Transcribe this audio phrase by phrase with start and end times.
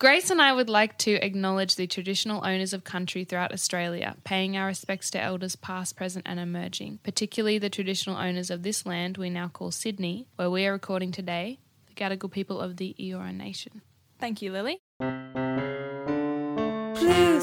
[0.00, 4.56] Grace and I would like to acknowledge the traditional owners of country throughout Australia, paying
[4.56, 9.18] our respects to elders past, present, and emerging, particularly the traditional owners of this land
[9.18, 11.58] we now call Sydney, where we are recording today,
[11.88, 13.82] the Gadigal people of the Eora Nation.
[14.20, 14.78] Thank you, Lily.
[15.00, 15.08] Clues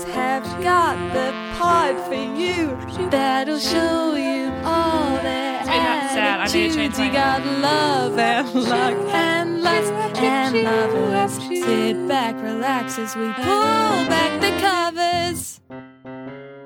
[0.06, 2.68] have got the pod for you
[3.10, 6.40] that'll show you all their It's a bit sad.
[6.40, 9.92] I need to change my- You got love and luck and lust
[10.22, 11.34] and lovers.
[11.66, 15.60] Sit back, relax as we pull back the covers.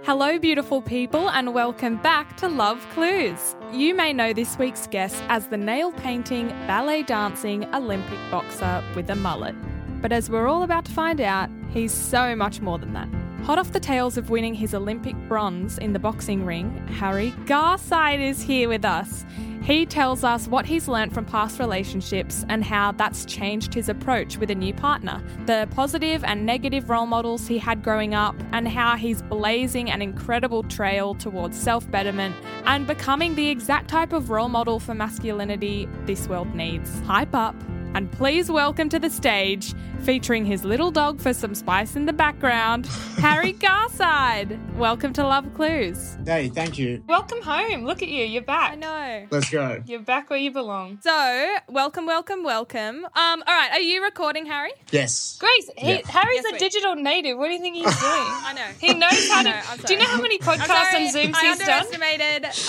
[0.03, 3.55] Hello, beautiful people, and welcome back to Love Clues.
[3.73, 9.09] You may know this week's guest as the nail painting, ballet dancing Olympic boxer with
[9.09, 9.55] a mullet.
[10.01, 13.09] But as we're all about to find out, he's so much more than that.
[13.43, 18.19] Hot off the tails of winning his Olympic bronze in the boxing ring, Harry Garside
[18.19, 19.25] is here with us.
[19.63, 24.37] He tells us what he's learnt from past relationships and how that's changed his approach
[24.37, 28.67] with a new partner, the positive and negative role models he had growing up, and
[28.67, 32.35] how he's blazing an incredible trail towards self betterment
[32.65, 36.99] and becoming the exact type of role model for masculinity this world needs.
[37.01, 37.55] Hype up.
[37.95, 39.73] And please welcome to the stage,
[40.03, 42.85] featuring his little dog for some spice in the background,
[43.17, 44.57] Harry Garside.
[44.77, 46.15] Welcome to Love Clues.
[46.25, 47.03] Hey, thank you.
[47.07, 47.85] Welcome home.
[47.85, 48.23] Look at you.
[48.25, 48.73] You're back.
[48.73, 49.27] I know.
[49.31, 49.81] Let's go.
[49.85, 50.99] You're back where you belong.
[51.01, 53.05] So, welcome, welcome, welcome.
[53.05, 54.71] Um, all right, are you recording, Harry?
[54.91, 55.37] Yes.
[55.39, 56.01] Grace, he, Yeah.
[56.07, 57.37] Harry's Yes, a digital native.
[57.37, 57.99] What do you think he's doing?
[57.99, 58.67] I know.
[58.79, 59.87] He knows how I know, to.
[59.87, 61.85] Do you know how many I'm podcasts sorry, and Zooms I he's done?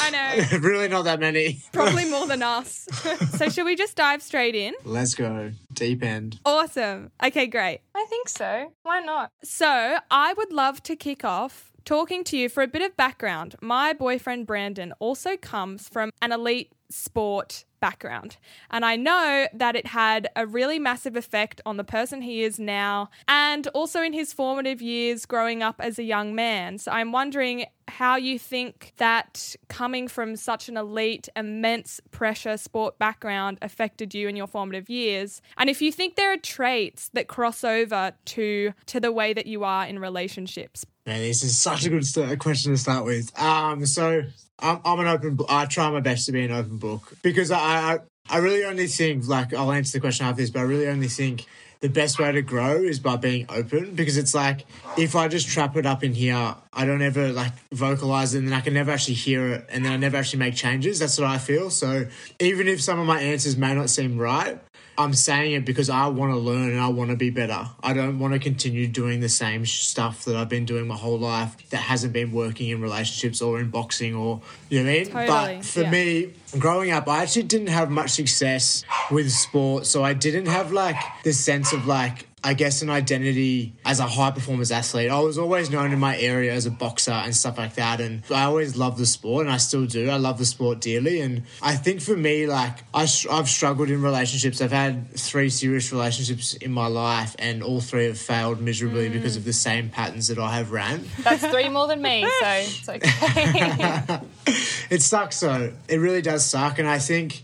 [0.00, 0.10] I
[0.50, 0.58] know.
[0.66, 1.60] really not that many.
[1.72, 2.88] Probably more than us.
[3.36, 4.74] so, should we just dive straight in?
[4.84, 5.52] Let's go.
[5.72, 6.38] Deep end.
[6.44, 7.10] Awesome.
[7.22, 7.80] Okay, great.
[7.94, 8.72] I think so.
[8.82, 9.32] Why not?
[9.42, 13.56] So, I would love to kick off talking to you for a bit of background.
[13.60, 18.36] My boyfriend Brandon also comes from an elite sport background,
[18.70, 22.58] and I know that it had a really massive effect on the person he is
[22.58, 26.78] now and also in his formative years growing up as a young man.
[26.78, 32.98] So, I'm wondering how you think that coming from such an elite, immense pressure sport
[32.98, 37.28] background affected you in your formative years, and if you think there are traits that
[37.28, 40.84] cross over to to the way that you are in relationships.
[41.06, 43.36] Man, this is such a good st- question to start with.
[43.38, 44.22] Um, so
[44.62, 45.38] I'm, I'm an open.
[45.48, 47.98] I try my best to be an open book because I, I,
[48.28, 51.08] I really only think like I'll answer the question after this, but I really only
[51.08, 51.46] think
[51.80, 54.66] the best way to grow is by being open because it's like
[54.98, 58.48] if I just trap it up in here, I don't ever like vocalize it and
[58.48, 60.98] then I can never actually hear it and then I never actually make changes.
[60.98, 61.70] That's what I feel.
[61.70, 62.06] So
[62.38, 64.60] even if some of my answers may not seem right,
[65.00, 67.68] I'm saying it because I want to learn and I want to be better.
[67.82, 71.18] I don't want to continue doing the same stuff that I've been doing my whole
[71.18, 74.98] life that hasn't been working in relationships or in boxing or, you know what I
[74.98, 75.06] mean?
[75.06, 75.90] Totally, But for yeah.
[75.90, 79.90] me, growing up, I actually didn't have much success with sports.
[79.90, 84.06] So I didn't have like this sense of like, I guess, an identity as a
[84.06, 85.10] high performance athlete.
[85.10, 88.00] I was always known in my area as a boxer and stuff like that.
[88.00, 90.08] And I always loved the sport and I still do.
[90.08, 91.20] I love the sport dearly.
[91.20, 94.62] And I think for me, like, I, I've struggled in relationships.
[94.62, 99.12] I've had three serious relationships in my life and all three have failed miserably mm.
[99.12, 101.04] because of the same patterns that I have ran.
[101.22, 104.20] That's three more than me, so it's okay.
[104.90, 105.74] it sucks though.
[105.88, 106.78] It really does suck.
[106.78, 107.42] And I think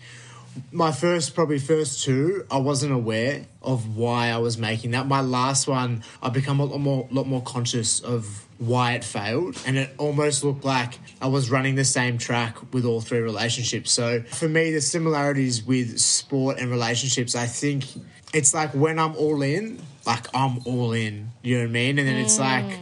[0.72, 5.06] my first, probably first two, I wasn't aware of why I was making that.
[5.06, 9.61] My last one, I become a lot more, lot more conscious of why it failed,
[9.66, 13.93] and it almost looked like I was running the same track with all three relationships.
[13.93, 17.84] So for me, the similarities with sport and relationships, I think
[18.33, 21.33] it's like when I'm all in, like I'm all in.
[21.43, 21.99] You know what I mean?
[21.99, 22.65] And then it's like.
[22.65, 22.81] Mm.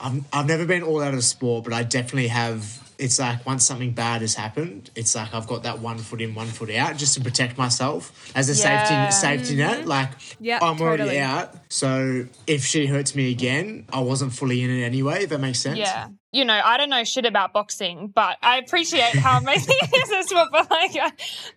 [0.00, 2.83] I'm, I've never been all out of sport, but I definitely have.
[2.98, 6.34] It's like once something bad has happened, it's like I've got that one foot in,
[6.34, 9.10] one foot out, just to protect myself as a Yeah.
[9.10, 9.78] safety safety net.
[9.80, 9.88] Mm-hmm.
[9.88, 10.10] Like
[10.40, 14.82] Yeah, I'm already out, so if she hurts me again, I wasn't fully in it
[14.84, 15.24] anyway.
[15.24, 15.78] If that makes sense.
[15.78, 16.08] yeah.
[16.32, 20.10] You know, I don't know shit about boxing, but I appreciate how amazing it is
[20.26, 20.48] as well.
[20.50, 21.12] But like, I,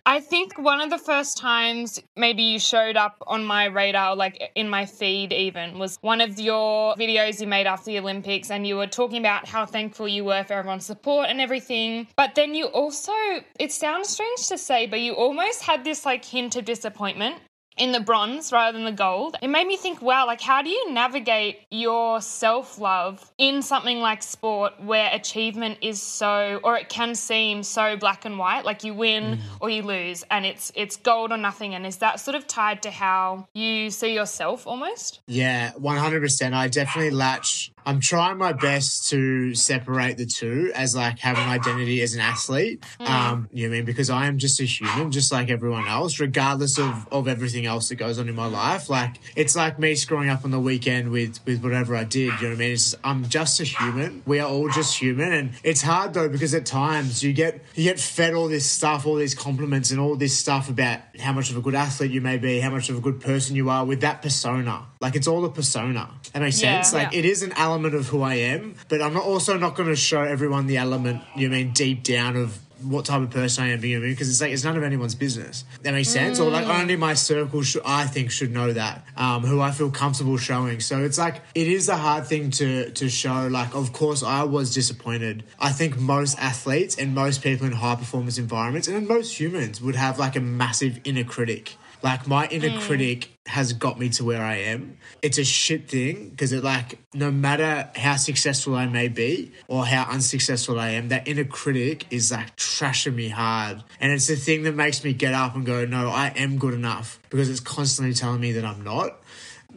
[0.06, 4.40] I think one of the first times maybe you showed up on my radar, like
[4.54, 8.64] in my feed, even was one of your videos you made after the Olympics, and
[8.68, 12.08] you were talking about how thankful you were for everyone's support and everything.
[12.16, 13.12] But then you also,
[13.58, 17.36] it sounds strange to say, but you almost had this like hint of disappointment
[17.78, 19.36] in the bronze rather than the gold.
[19.40, 24.00] It made me think, wow, like how do you navigate your self love in something
[24.00, 28.84] like sport where achievement is so, or it can seem so black and white, like
[28.84, 29.40] you win mm.
[29.60, 31.74] or you lose, and it's it's gold or nothing.
[31.74, 35.20] And is that sort of tied to how you see yourself almost?
[35.26, 36.54] Yeah, one hundred percent.
[36.54, 37.72] I definitely latch.
[37.88, 42.84] I'm trying my best to separate the two as like having identity as an athlete.
[43.00, 43.86] Um, you know what I mean?
[43.86, 47.88] Because I am just a human, just like everyone else, regardless of, of everything else
[47.88, 48.90] that goes on in my life.
[48.90, 52.26] Like it's like me screwing up on the weekend with with whatever I did.
[52.26, 52.72] You know what I mean?
[52.72, 54.22] It's I'm just a human.
[54.26, 57.84] We are all just human, and it's hard though because at times you get you
[57.84, 61.50] get fed all this stuff, all these compliments, and all this stuff about how much
[61.50, 63.86] of a good athlete you may be, how much of a good person you are
[63.86, 64.84] with that persona.
[65.00, 66.08] Like it's all a persona.
[66.32, 66.82] That makes Yeah.
[66.82, 66.94] sense.
[66.94, 67.20] Like Yeah.
[67.20, 70.22] it is an element of who I am, but I'm also not going to show
[70.22, 71.22] everyone the element.
[71.36, 74.02] You know I mean deep down of what type of person I am, you know
[74.06, 75.64] what Because it's like it's none of anyone's business.
[75.82, 76.38] That makes sense.
[76.38, 79.04] Or like only my circle, should, I think, should know that.
[79.16, 80.78] Um, who I feel comfortable showing.
[80.80, 83.48] So it's like it is a hard thing to to show.
[83.48, 85.44] Like, of course, I was disappointed.
[85.60, 89.96] I think most athletes and most people in high performance environments and most humans would
[89.96, 91.76] have like a massive inner critic.
[92.00, 94.98] Like my inner critic has got me to where I am.
[95.22, 99.86] It's a shit thing because it like no matter how successful I may be or
[99.86, 103.82] how unsuccessful I am, that inner critic is like trashing me hard.
[104.00, 106.74] And it's the thing that makes me get up and go, no, I am good
[106.74, 109.18] enough because it's constantly telling me that I'm not.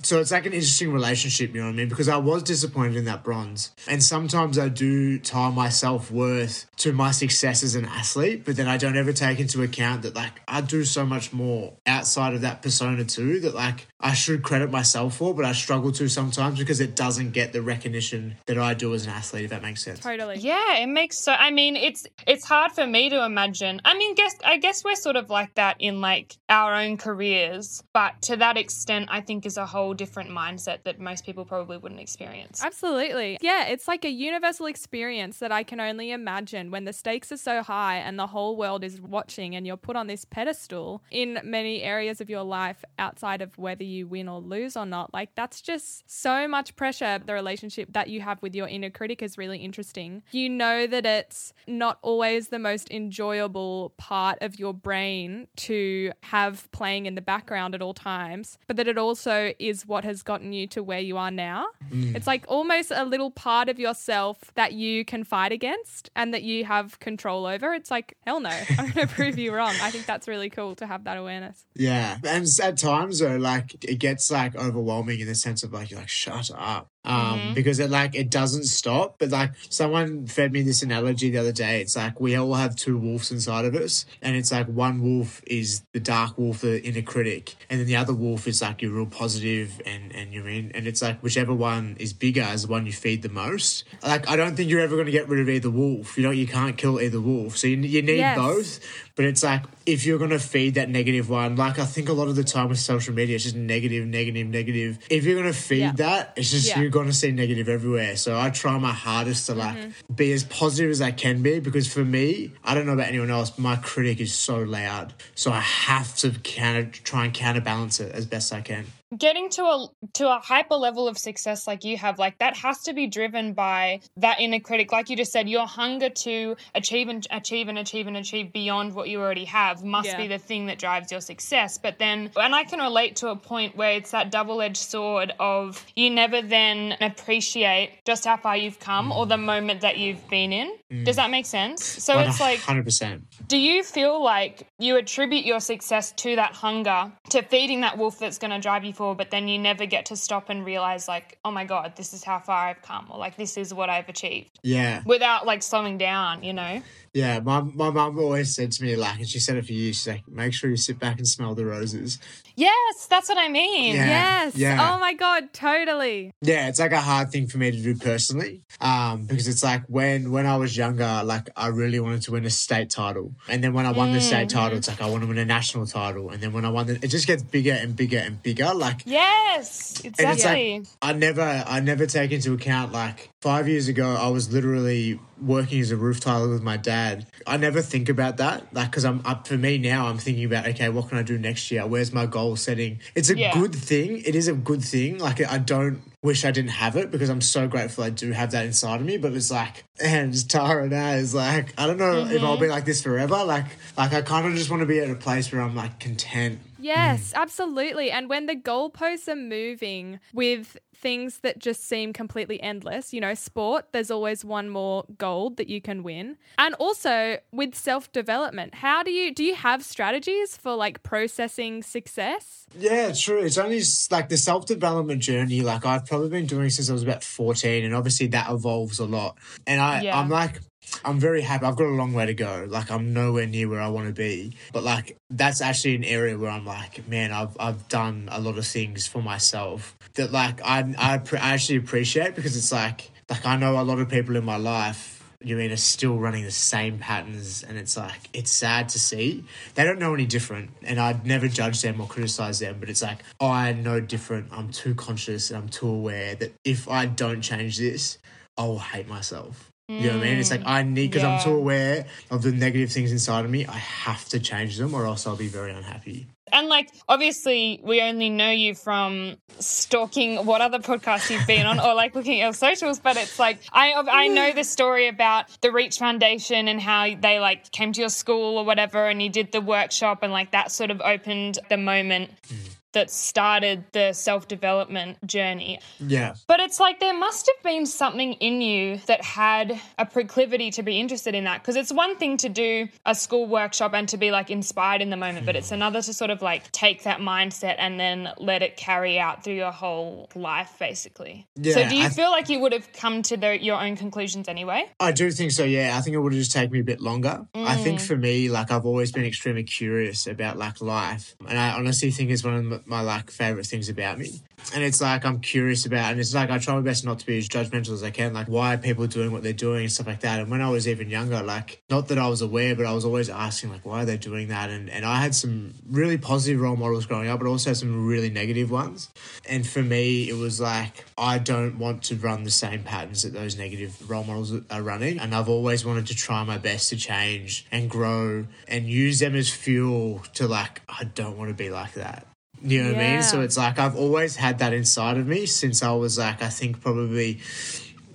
[0.04, 1.90] So it's like an interesting relationship, you know what I mean?
[1.90, 3.72] Because I was disappointed in that bronze.
[3.88, 8.56] And sometimes I do tie my self worth to my success as an athlete, but
[8.56, 12.34] then I don't ever take into account that like I do so much more outside
[12.34, 16.08] of that persona too that like I should credit myself for, but I struggle to
[16.10, 19.62] sometimes because it doesn't get the recognition that I do as an athlete, if that
[19.62, 20.00] makes sense.
[20.00, 20.38] Totally.
[20.38, 21.34] Yeah, it makes so.
[21.34, 23.82] I mean, it's it's hard for me to imagine.
[23.86, 27.84] I mean, guess I guess we're sort of like that in like our own careers,
[27.94, 31.78] but to that extent, I think is a whole different mindset that most people probably
[31.78, 32.64] wouldn't experience.
[32.64, 33.38] Absolutely.
[33.42, 37.38] Yeah, it's like a universal experience that I can only imagine when the stakes are
[37.38, 41.40] so high and the whole world is watching and you're put on this pedestal in
[41.44, 45.14] many areas of your life outside of whether you win or lose or not.
[45.14, 47.20] Like, that's just so much pressure.
[47.24, 50.24] The relationship that you have with your inner critic is really interesting.
[50.32, 56.72] You know that it's not always the most enjoyable part of your brain to have
[56.72, 60.54] playing in the background at all times, but that it also is what has gotten
[60.54, 61.68] you to where you are now.
[61.92, 62.16] Mm.
[62.16, 66.44] It's like almost a little part of yourself that you can fight against and that
[66.44, 67.74] you have control over.
[67.74, 69.74] It's like, hell no, I'm going to prove you wrong.
[69.82, 71.66] I think that's really cool to have that awareness.
[71.76, 72.18] Yeah.
[72.24, 76.00] And at times though, like it gets like overwhelming in the sense of like you're
[76.00, 76.90] like, shut up.
[77.04, 79.16] Um, because it like it doesn't stop.
[79.18, 81.82] But like someone fed me this analogy the other day.
[81.82, 85.42] It's like we all have two wolves inside of us, and it's like one wolf
[85.48, 88.92] is the dark wolf, the inner critic, and then the other wolf is like your
[88.92, 92.68] real positive and and you mean and it's like whichever one is bigger is the
[92.68, 93.84] one you feed the most.
[94.04, 96.18] Like I don't think you're ever going to get rid of either wolf.
[96.18, 98.38] You know you can't kill either wolf, so you, you need Yes.
[98.38, 98.80] both.
[99.16, 102.28] But it's like if you're gonna feed that negative one, like I think a lot
[102.28, 105.00] of the time with social media, it's just negative, negative, negative.
[105.10, 105.92] If you're gonna feed Yeah.
[105.94, 106.74] that, it's just Yeah.
[106.74, 106.82] Mm-hmm.
[106.82, 108.16] you're gonna see negative everywhere.
[108.16, 109.78] So I try my hardest to like
[110.14, 113.30] be as positive as I can be because for me, I don't know about anyone
[113.30, 115.14] else, but my critic is so loud.
[115.36, 118.86] So I have to counter try and counterbalance it as best I can.
[119.18, 122.82] Getting to a to a hyper level of success like you have like that has
[122.84, 124.92] to be driven by that inner critic.
[124.92, 128.94] Like you just said your hunger to achieve and achieve and achieve and achieve beyond
[128.96, 130.18] what you already have must Yeah.
[130.18, 131.78] be the thing that drives your success.
[131.78, 135.86] But then and i can relate to a point where it's that double-edged sword of
[135.96, 140.52] you never then appreciate just how far you've come or the moment that you've been
[140.54, 140.72] in.
[140.92, 141.06] Mm.
[141.06, 141.84] Does that make sense?
[141.84, 143.24] So it's like hundred percent.
[143.48, 148.20] do you feel like you attribute your success to that hunger, to feeding that wolf
[148.20, 151.38] that's going to drive you but then you never get to stop and realize, like,
[151.44, 154.08] oh my God, this is how far I've come, or like, this is what I've
[154.10, 155.02] achieved Yeah.
[155.06, 156.82] without like slowing down, you know?
[157.14, 159.92] Yeah, my my mum always said to me like, and she said it for you,
[159.92, 162.20] She's like, make sure you sit back and smell the roses.
[162.56, 163.96] Yes, that's what I mean.
[163.96, 164.06] Yeah.
[164.06, 164.56] Yes.
[164.56, 164.94] yeah.
[164.94, 166.32] Oh my God, totally.
[166.42, 169.84] Yeah, it's like a hard thing for me to do personally, um, because it's like
[169.88, 173.64] when when I was younger, like I really wanted to win a state title, and
[173.64, 175.86] then when I won the state title, it's like I want to win a national
[175.88, 178.74] title, and then when I won the, it just gets bigger and bigger and bigger.
[178.74, 180.80] Like Yes, and it's exactly.
[180.80, 185.20] like I never, I never take into account like five years ago, I was literally
[185.42, 187.26] working as a roof tiler with my dad.
[187.48, 190.08] I never think about that, like because I'm up for me now.
[190.08, 191.86] I'm thinking about okay, what can I do next year?
[191.88, 193.00] Where's my goal setting?
[193.16, 193.54] It's a Yeah.
[193.54, 194.22] good thing.
[194.26, 195.18] It is a good thing.
[195.18, 198.52] Like I don't wish I didn't have it because I'm so grateful I do have
[198.52, 199.18] that inside of me.
[199.18, 202.64] But it's like, and Tara now is like, I don't know if I'll mm-hmm.
[202.64, 203.44] be like this forever.
[203.44, 203.66] Like,
[203.98, 206.60] like I kind of just want to be at a place where I'm like content
[206.82, 207.42] Yes, mm.
[207.42, 208.12] absolutely.
[208.12, 213.34] And when the goalposts are moving with things that just seem completely endless, you know,
[213.34, 216.38] sport, there's always one more gold that you can win.
[216.58, 222.68] And also with self-development, how do you do you have strategies for like processing success?
[222.78, 223.40] Yeah, true.
[223.40, 225.62] It's only like the self development journey.
[225.62, 229.06] Like I've probably been doing since I was about fourteen, and obviously that evolves a
[229.06, 229.38] lot.
[229.66, 230.20] And I, Yeah.
[230.20, 230.60] I'm like,
[231.04, 231.66] I'm very happy.
[231.66, 232.68] I've got a long way to go.
[232.70, 234.56] Like I'm nowhere near where I want to be.
[234.74, 238.58] But like that's actually an area where I'm like, man, I've I've done a lot
[238.58, 243.12] of things for myself that like I I, pre- I actually appreciate because it's like
[243.30, 246.44] like I know a lot of people in my life you mean are still running
[246.44, 249.44] the same patterns and it's like it's sad to see
[249.76, 253.02] they don't know any different and i'd never judge them or criticize them but it's
[253.02, 257.42] like i know different i'm too conscious and i'm too aware that if i don't
[257.42, 258.20] change this
[258.58, 260.40] i'll hate myself you know what I mean?
[260.40, 261.44] It's like I need because I'm yeah.
[261.44, 263.66] too aware of the negative things inside of me.
[263.66, 266.28] I have to change them, or else I'll be very unhappy.
[266.54, 271.80] And like, obviously, we only know you from stalking what other podcasts you've been on,
[271.80, 273.00] or like looking at your socials.
[273.00, 277.40] But it's like I I know the story about the Reach Foundation and how they
[277.40, 280.72] like came to your school or whatever, and you did the workshop, and like that
[280.72, 282.76] sort of opened the moment mm.
[282.94, 285.80] That started the self development journey.
[286.00, 290.72] Yeah, But it's like there must have been something in you that had a proclivity
[290.72, 291.62] to be interested in that.
[291.62, 295.10] Because it's one thing to do a school workshop and to be like inspired in
[295.10, 298.62] the moment, but it's another to sort of like take that mindset and then let
[298.62, 301.48] it carry out through your whole life, basically.
[301.56, 303.96] Yeah, so do you I- feel like you would have come to the, your own
[303.96, 304.90] conclusions anyway?
[305.00, 305.64] I do think so.
[305.64, 307.46] Yeah, I think it would have just taken me a bit longer.
[307.56, 308.08] I think Mm.
[308.08, 312.30] for me, like I've always been extremely curious about like life, and I honestly think
[312.32, 314.42] it's one of m- my like favorite things about me.
[314.74, 317.26] And it's like I'm curious about, and it's like I try my best not to
[317.26, 318.34] be as judgmental as I can.
[318.34, 320.40] Like, why are people doing what they're doing and stuff like that?
[320.40, 323.04] And when I was even younger, like not that I was aware, but I was
[323.04, 324.70] always asking like, why are they doing that?
[324.70, 328.30] And and I had some really positive role models growing up, but also some really
[328.30, 329.10] negative ones.
[329.50, 333.34] And for me, it was like I don't want to run the same patterns that
[333.34, 335.20] those negative role models are running.
[335.20, 339.36] And I've always wanted to try my best to change and grow and use them
[339.36, 342.28] as fuel to like, I don't want to be like that.
[342.64, 343.24] You know what I mean?
[343.24, 346.50] So it's like I've always had that inside of me since I was like, I
[346.50, 347.40] think probably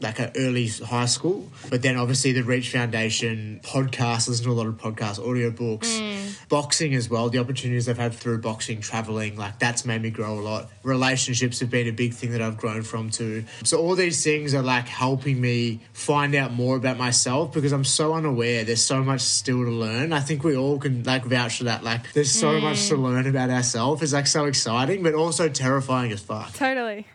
[0.01, 1.49] like a early high school.
[1.71, 6.49] But then obviously the Reach Foundation podcast, listen to a lot of podcasts, audiobooks, mm.
[6.49, 7.29] boxing as well.
[7.29, 10.71] The opportunities I've had through boxing, traveling, like that's made me grow a lot.
[10.83, 13.45] Relationships have been a big thing that I've grown from too.
[13.65, 17.85] So all these things are like helping me find out more about myself because I'm
[17.85, 18.65] so unaware.
[18.65, 20.13] There's so much still to learn.
[20.13, 21.83] I think we all can like vouch for that.
[21.83, 23.03] Like there's so much to mm.
[23.03, 24.03] learn about ourselves.
[24.03, 26.53] It's like so exciting, but also terrifying as fuck.
[26.53, 27.07] Totally.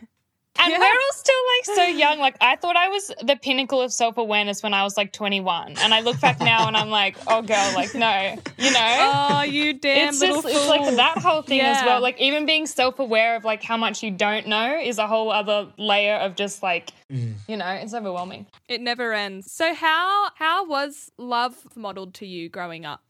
[0.58, 0.78] And Yeah.
[0.78, 2.18] we're all still like so young.
[2.18, 5.76] Like I thought I was the pinnacle of self awareness when I was like 21,
[5.78, 8.96] and I look back now and I'm like, oh girl, like no, you know.
[9.00, 12.00] Oh, you damn it's little just it's like that whole thing as well.
[12.00, 15.30] Like even being self aware of like how much you don't know is a whole
[15.30, 17.34] other layer of just like mm.
[17.48, 18.46] you know it's overwhelming.
[18.68, 19.50] It never ends.
[19.50, 23.02] So how how was love modeled to you growing up?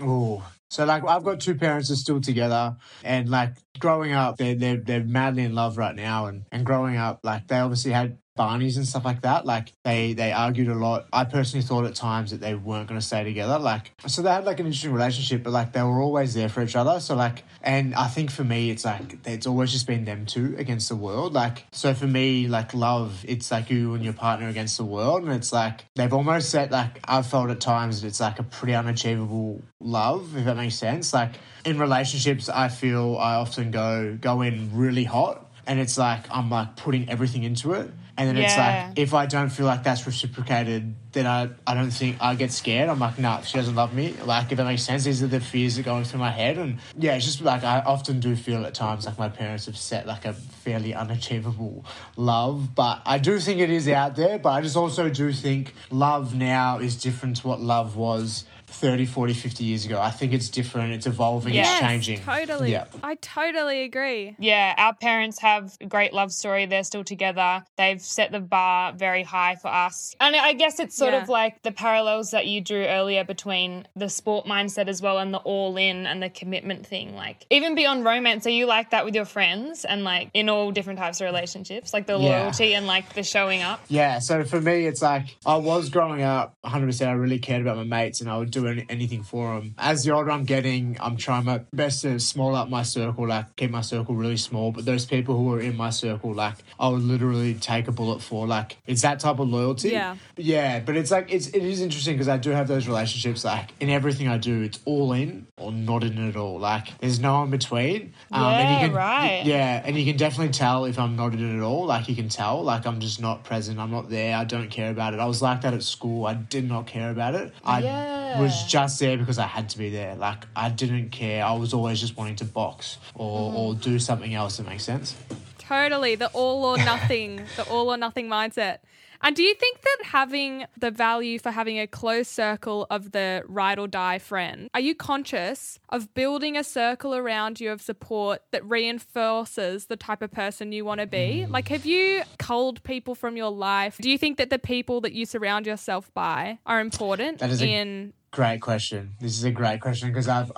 [0.00, 4.36] Oh, so like I've got two parents that are still together, and like growing up,
[4.36, 7.92] they're they're they're madly in love right now, and and growing up, like they obviously
[7.92, 9.44] had Barneys and stuff like that.
[9.44, 11.06] Like they they argued a lot.
[11.12, 13.58] I personally thought at times that they weren't going to stay together.
[13.58, 16.62] Like so they had like an interesting relationship, but like they were always there for
[16.62, 17.00] each other.
[17.00, 20.54] So like, and I think for me, it's like it's always just been them two
[20.56, 21.34] against the world.
[21.34, 25.22] Like so for me, like love, it's like you and your partner against the world,
[25.22, 28.42] and it's like they've almost set like I've felt at times that it's like a
[28.42, 31.12] pretty unachievable love, if that makes sense.
[31.12, 31.32] Like
[31.66, 36.48] in relationships, I feel I often go go in really hot, and it's like I'm
[36.48, 37.90] like putting everything into it.
[38.20, 41.90] And then it's like if I don't feel like that's reciprocated, then I, I don't
[41.90, 42.90] think I get scared.
[42.90, 44.14] I'm like, nah, she doesn't love me.
[44.26, 46.58] Like if that makes sense, these are the fears that are going through my head.
[46.58, 49.76] And yeah, it's just like I often do feel at times like my parents have
[49.78, 51.86] set like a fairly unachievable
[52.16, 52.74] love.
[52.74, 54.38] But I do think it is out there.
[54.38, 59.06] But I just also do think love now is different to what love was 30,
[59.06, 60.00] 40, 50 years ago.
[60.00, 60.92] I think it's different.
[60.92, 61.54] It's evolving.
[61.54, 62.20] Yes, it's changing.
[62.22, 62.72] Totally.
[62.72, 62.84] Yeah.
[63.02, 64.36] I totally agree.
[64.38, 66.66] Yeah, our parents have a great love story.
[66.66, 67.64] They're still together.
[67.76, 70.14] They've set the bar very high for us.
[70.20, 71.22] And I guess it's sort Yeah.
[71.22, 75.34] of like the parallels that you drew earlier between the sport mindset as well and
[75.34, 77.14] the all in and the commitment thing.
[77.14, 80.70] Like, even beyond romance, are you like that with your friends and like in all
[80.70, 81.92] different types of relationships?
[81.92, 82.42] Like the Yeah.
[82.42, 83.80] loyalty and like the showing up?
[83.88, 87.08] Yeah, so for me, it's like I was growing up 100%.
[87.08, 89.74] I really cared about my mates and I would do do any, anything for them.
[89.78, 93.56] As the older I'm getting, I'm trying my best to small up my circle, like
[93.56, 94.72] keep my circle really small.
[94.72, 98.20] But those people who are in my circle, like I would literally take a bullet
[98.22, 98.46] for.
[98.46, 99.90] Like it's that type of loyalty.
[99.90, 100.16] Yeah.
[100.36, 103.44] Yeah, but it's like it's it is interesting because I do have those relationships.
[103.44, 106.58] Like in everything I do, it's all in or not in at all.
[106.58, 108.12] Like there's no in between.
[108.32, 109.42] Um, and Yeah, you can, right.
[109.44, 111.86] Yeah, and you can definitely tell if I'm not in it at all.
[111.86, 113.78] Like you can tell, like I'm just not present.
[113.78, 114.36] I'm not there.
[114.36, 115.20] I don't care about it.
[115.20, 116.26] I was like that at school.
[116.26, 117.52] I did not care about it.
[117.64, 118.40] I Yeah.
[118.40, 120.14] was just there because I had to be there.
[120.14, 121.44] Like I didn't care.
[121.44, 125.16] I was always just wanting to box or or do something else that makes sense.
[125.58, 128.78] Totally, the all or nothing, the all or nothing mindset.
[129.22, 133.42] And do you think that having the value for having a close circle of the
[133.46, 138.40] ride or die friend, are you conscious of building a circle around you of support
[138.50, 141.44] that reinforces the type of person you want to be?
[141.46, 141.50] Mm.
[141.50, 143.98] Like, have you culled people from your life?
[144.00, 147.60] Do you think that the people that you surround yourself by are important That is
[147.60, 149.14] a- in Great question.
[149.20, 150.52] This is a great question because I've,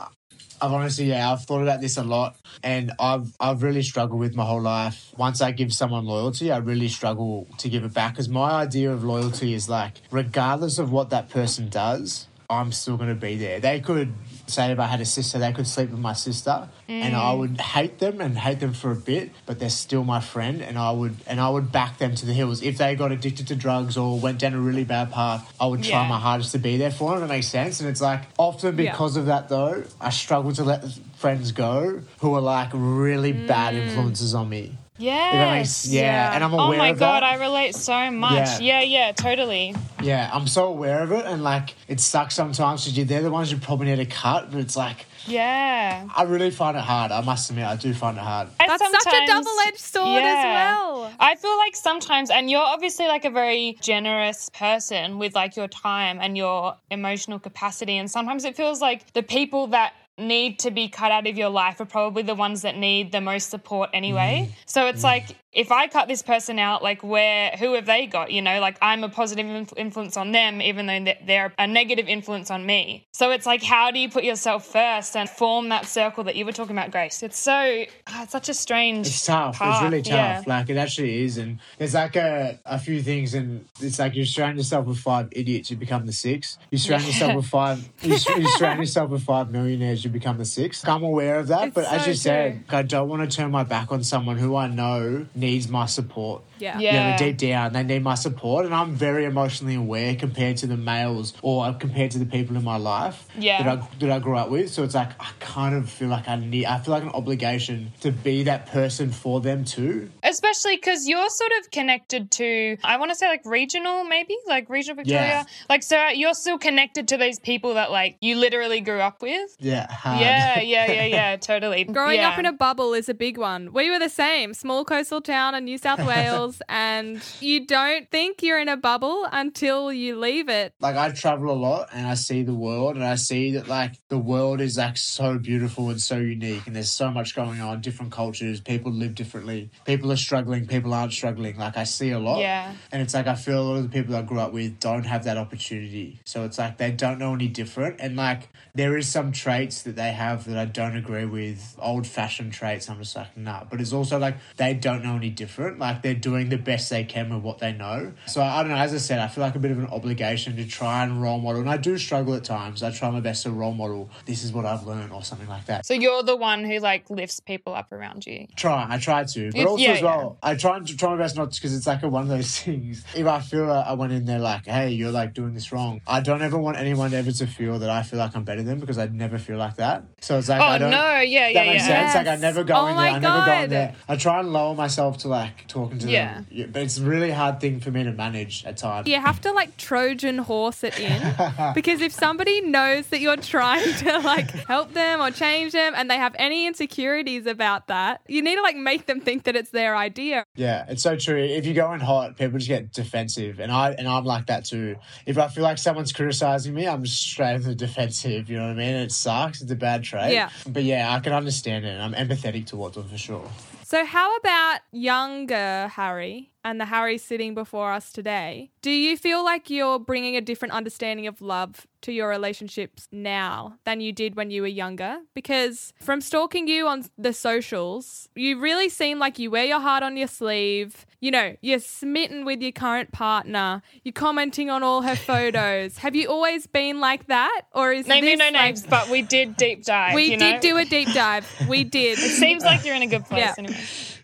[0.61, 4.35] I've honestly, yeah, I've thought about this a lot, and I've, I've really struggled with
[4.35, 5.11] my whole life.
[5.17, 8.93] Once I give someone loyalty, I really struggle to give it back because my idea
[8.93, 13.37] of loyalty is like, regardless of what that person does, I'm still going to be
[13.37, 13.61] there.
[13.61, 14.13] They could
[14.47, 17.39] say if I had a sister, they could sleep with my sister, and I mm.
[17.39, 20.79] would hate them and hate them for a bit, but they're still my friend, and
[20.79, 23.57] I would and I would back them to the hills if they got addicted to
[23.57, 25.53] drugs or went down a really bad path.
[25.59, 26.09] I would try Yeah.
[26.09, 27.25] my hardest to be there for them.
[27.25, 28.93] It makes sense, and it's like often Yeah.
[28.93, 30.85] because of that though, I struggle to let
[31.17, 33.87] friends go who are like really bad mm.
[33.87, 34.77] influences on me.
[34.99, 35.87] Yes.
[35.87, 37.23] makes- yeah, and I'm Oh my god, that.
[37.23, 38.61] I relate so much.
[38.61, 38.61] Yeah.
[38.61, 39.75] Yeah, yeah, totally.
[40.03, 43.51] Yeah, I'm so aware of it, and like it sucks sometimes because they're the ones
[43.51, 45.07] you probably need to cut, but it's like.
[45.25, 46.09] Yeah.
[46.17, 47.13] I really find it hard.
[47.13, 48.49] I must admit, I do find it hard.
[48.59, 51.13] I That's such a double-edged sword as well.
[51.21, 55.69] I feel like sometimes, and you're obviously like a very generous person with like your
[55.69, 60.71] time and your emotional capacity, and sometimes it feels like the people that need to
[60.71, 63.91] be cut out of your life are probably the ones that need the most support
[63.93, 64.45] anyway.
[64.45, 64.53] Mm-hmm.
[64.67, 68.31] So it's like if I cut this person out, like where who have they got?
[68.33, 72.09] You know, like I'm a positive influence on them, even though they- they're a negative
[72.09, 73.07] influence on me.
[73.13, 76.45] So it's like, how do you put yourself first and form that circle that you
[76.47, 77.23] were talking about, Grace?
[77.23, 79.07] It's so ah, it's such a strange.
[79.07, 79.59] It's tough.
[79.59, 80.13] path, It's really tough.
[80.13, 80.43] yeah.
[80.47, 84.25] Like it actually is, and there's like a, a few things, and it's like you
[84.25, 86.59] surround yourself with five idiots, you become the six.
[86.71, 87.89] You surround yourself with five.
[88.03, 90.87] You, you surround yourself with five millionaires, you become the six.
[90.87, 92.65] I'm aware of that, It's but as so you said.
[92.69, 96.43] I don't want to turn my back on someone who I know needs my support.
[96.59, 96.79] Yeah.
[96.79, 96.93] Yeah.
[96.93, 100.67] Yeah, but deep down, they need my support, and I'm very emotionally aware compared to
[100.69, 103.63] the males or uh, compared to the people in my life Yeah.
[103.63, 104.71] that I that I grew up with.
[104.71, 107.93] So it's like I kind of feel like I need, I feel like an obligation
[108.01, 110.11] to be that person for them too.
[110.23, 114.71] Especially because you're sort of connected to, I want to say like regional, maybe like
[114.71, 115.21] regional Victoria.
[115.21, 115.45] Yeah.
[115.69, 119.21] Like, so uh, you're still connected to those people that like you literally grew up
[119.21, 119.57] with.
[119.59, 120.21] Yeah, hard.
[120.21, 121.83] Yeah, yeah, yeah, yeah, totally.
[121.85, 122.31] Growing yeah.
[122.31, 123.73] up in a bubble is a big one.
[123.73, 128.43] We were the same, small coastal town in New South Wales, and you don't think
[128.43, 130.75] you're in a bubble until you leave it.
[130.81, 133.95] like I travel a lot and I see the world and I see that like
[134.09, 137.81] the world is like so beautiful and so unique and there's so much going on,
[137.81, 141.57] different cultures, people live differently, people are struggling, people aren't struggling.
[141.57, 142.41] Like I see a lot.
[142.41, 142.75] Yeah.
[142.93, 145.05] And it's like I feel a lot of the people I grew up with don't
[145.05, 146.21] have that opportunity.
[146.25, 148.01] So it's like they don't know any different.
[148.01, 152.07] And like there is some traits that they have that I don't agree with, old
[152.07, 152.91] fashioned traits.
[152.91, 153.65] I'm just like, nah.
[153.65, 155.79] But it's also like they don't know any different.
[155.79, 158.13] Like they're doing the best they can with what they know.
[158.27, 160.57] So I don't know, as I said, I feel like a bit of an obligation
[160.57, 161.61] to try and role model.
[161.61, 162.83] And I do struggle at times.
[162.83, 165.67] I try my best to role model this is what I've learned or something like
[165.67, 165.87] that.
[165.87, 168.47] So you're the one who like lifts people up around you.
[168.57, 171.17] Try, I try to, but If- also yeah, as well, I try and try my
[171.19, 173.05] best not because it's like a, one of those things.
[173.15, 176.01] If I feel like I went in there like, hey, you're like doing this wrong,
[176.07, 178.81] I don't ever want anyone ever to feel that I feel like I'm better than
[178.81, 180.05] because I'd never feel like that.
[180.21, 182.11] So it's like, Oh I don't, no, yeah, yeah, that makes yeah.
[182.13, 182.27] sense.
[182.27, 183.07] Like I never go Oh in there.
[183.07, 183.95] I never go in there.
[184.09, 186.35] I try and lower myself to like talking to Yeah.
[186.35, 186.47] them.
[186.51, 189.09] Yeah, but it's a really hard thing for me to manage at times.
[189.09, 191.21] You have to like Trojan horse it in
[191.75, 196.11] because if somebody knows that you're trying to like help them or change them and
[196.11, 199.71] they have any insecurities about that, you need to like make them think that it's
[199.71, 200.45] their idea.
[200.55, 201.39] Yeah, it's so true.
[201.43, 204.65] If you go in hot, people just get defensive, and I and I'm like that
[204.65, 204.97] too.
[205.27, 208.49] If I feel like someone's criticizing me, I'm just straight into the defensive.
[208.51, 208.95] You know what I mean?
[208.95, 209.63] It sucks.
[209.63, 210.33] It's a bad trait.
[210.33, 210.51] Yeah.
[210.69, 211.89] But yeah, I can understand it.
[211.97, 213.49] and I'm empathetic towards them for sure.
[213.93, 218.71] So, how about younger Harry and the Harry sitting before us today?
[218.83, 223.79] Do you feel like you're bringing a different understanding of love to your relationships now
[223.85, 225.19] than you did when you were younger?
[225.35, 230.03] Because from stalking you on the socials, you really seem like you wear your heart
[230.03, 231.07] on your sleeve.
[231.21, 233.83] You know, you're smitten with your current partner.
[234.03, 235.99] You're commenting on all her photos.
[235.99, 239.23] Have you always been like that, or is Name me no like- names, but we
[239.23, 240.15] did deep dive.
[240.15, 240.61] We did know?
[240.61, 241.47] do a deep dive.
[241.69, 242.19] We did.
[242.19, 243.55] It seems like you're in a good place Yeah.
[243.59, 243.81] anyway.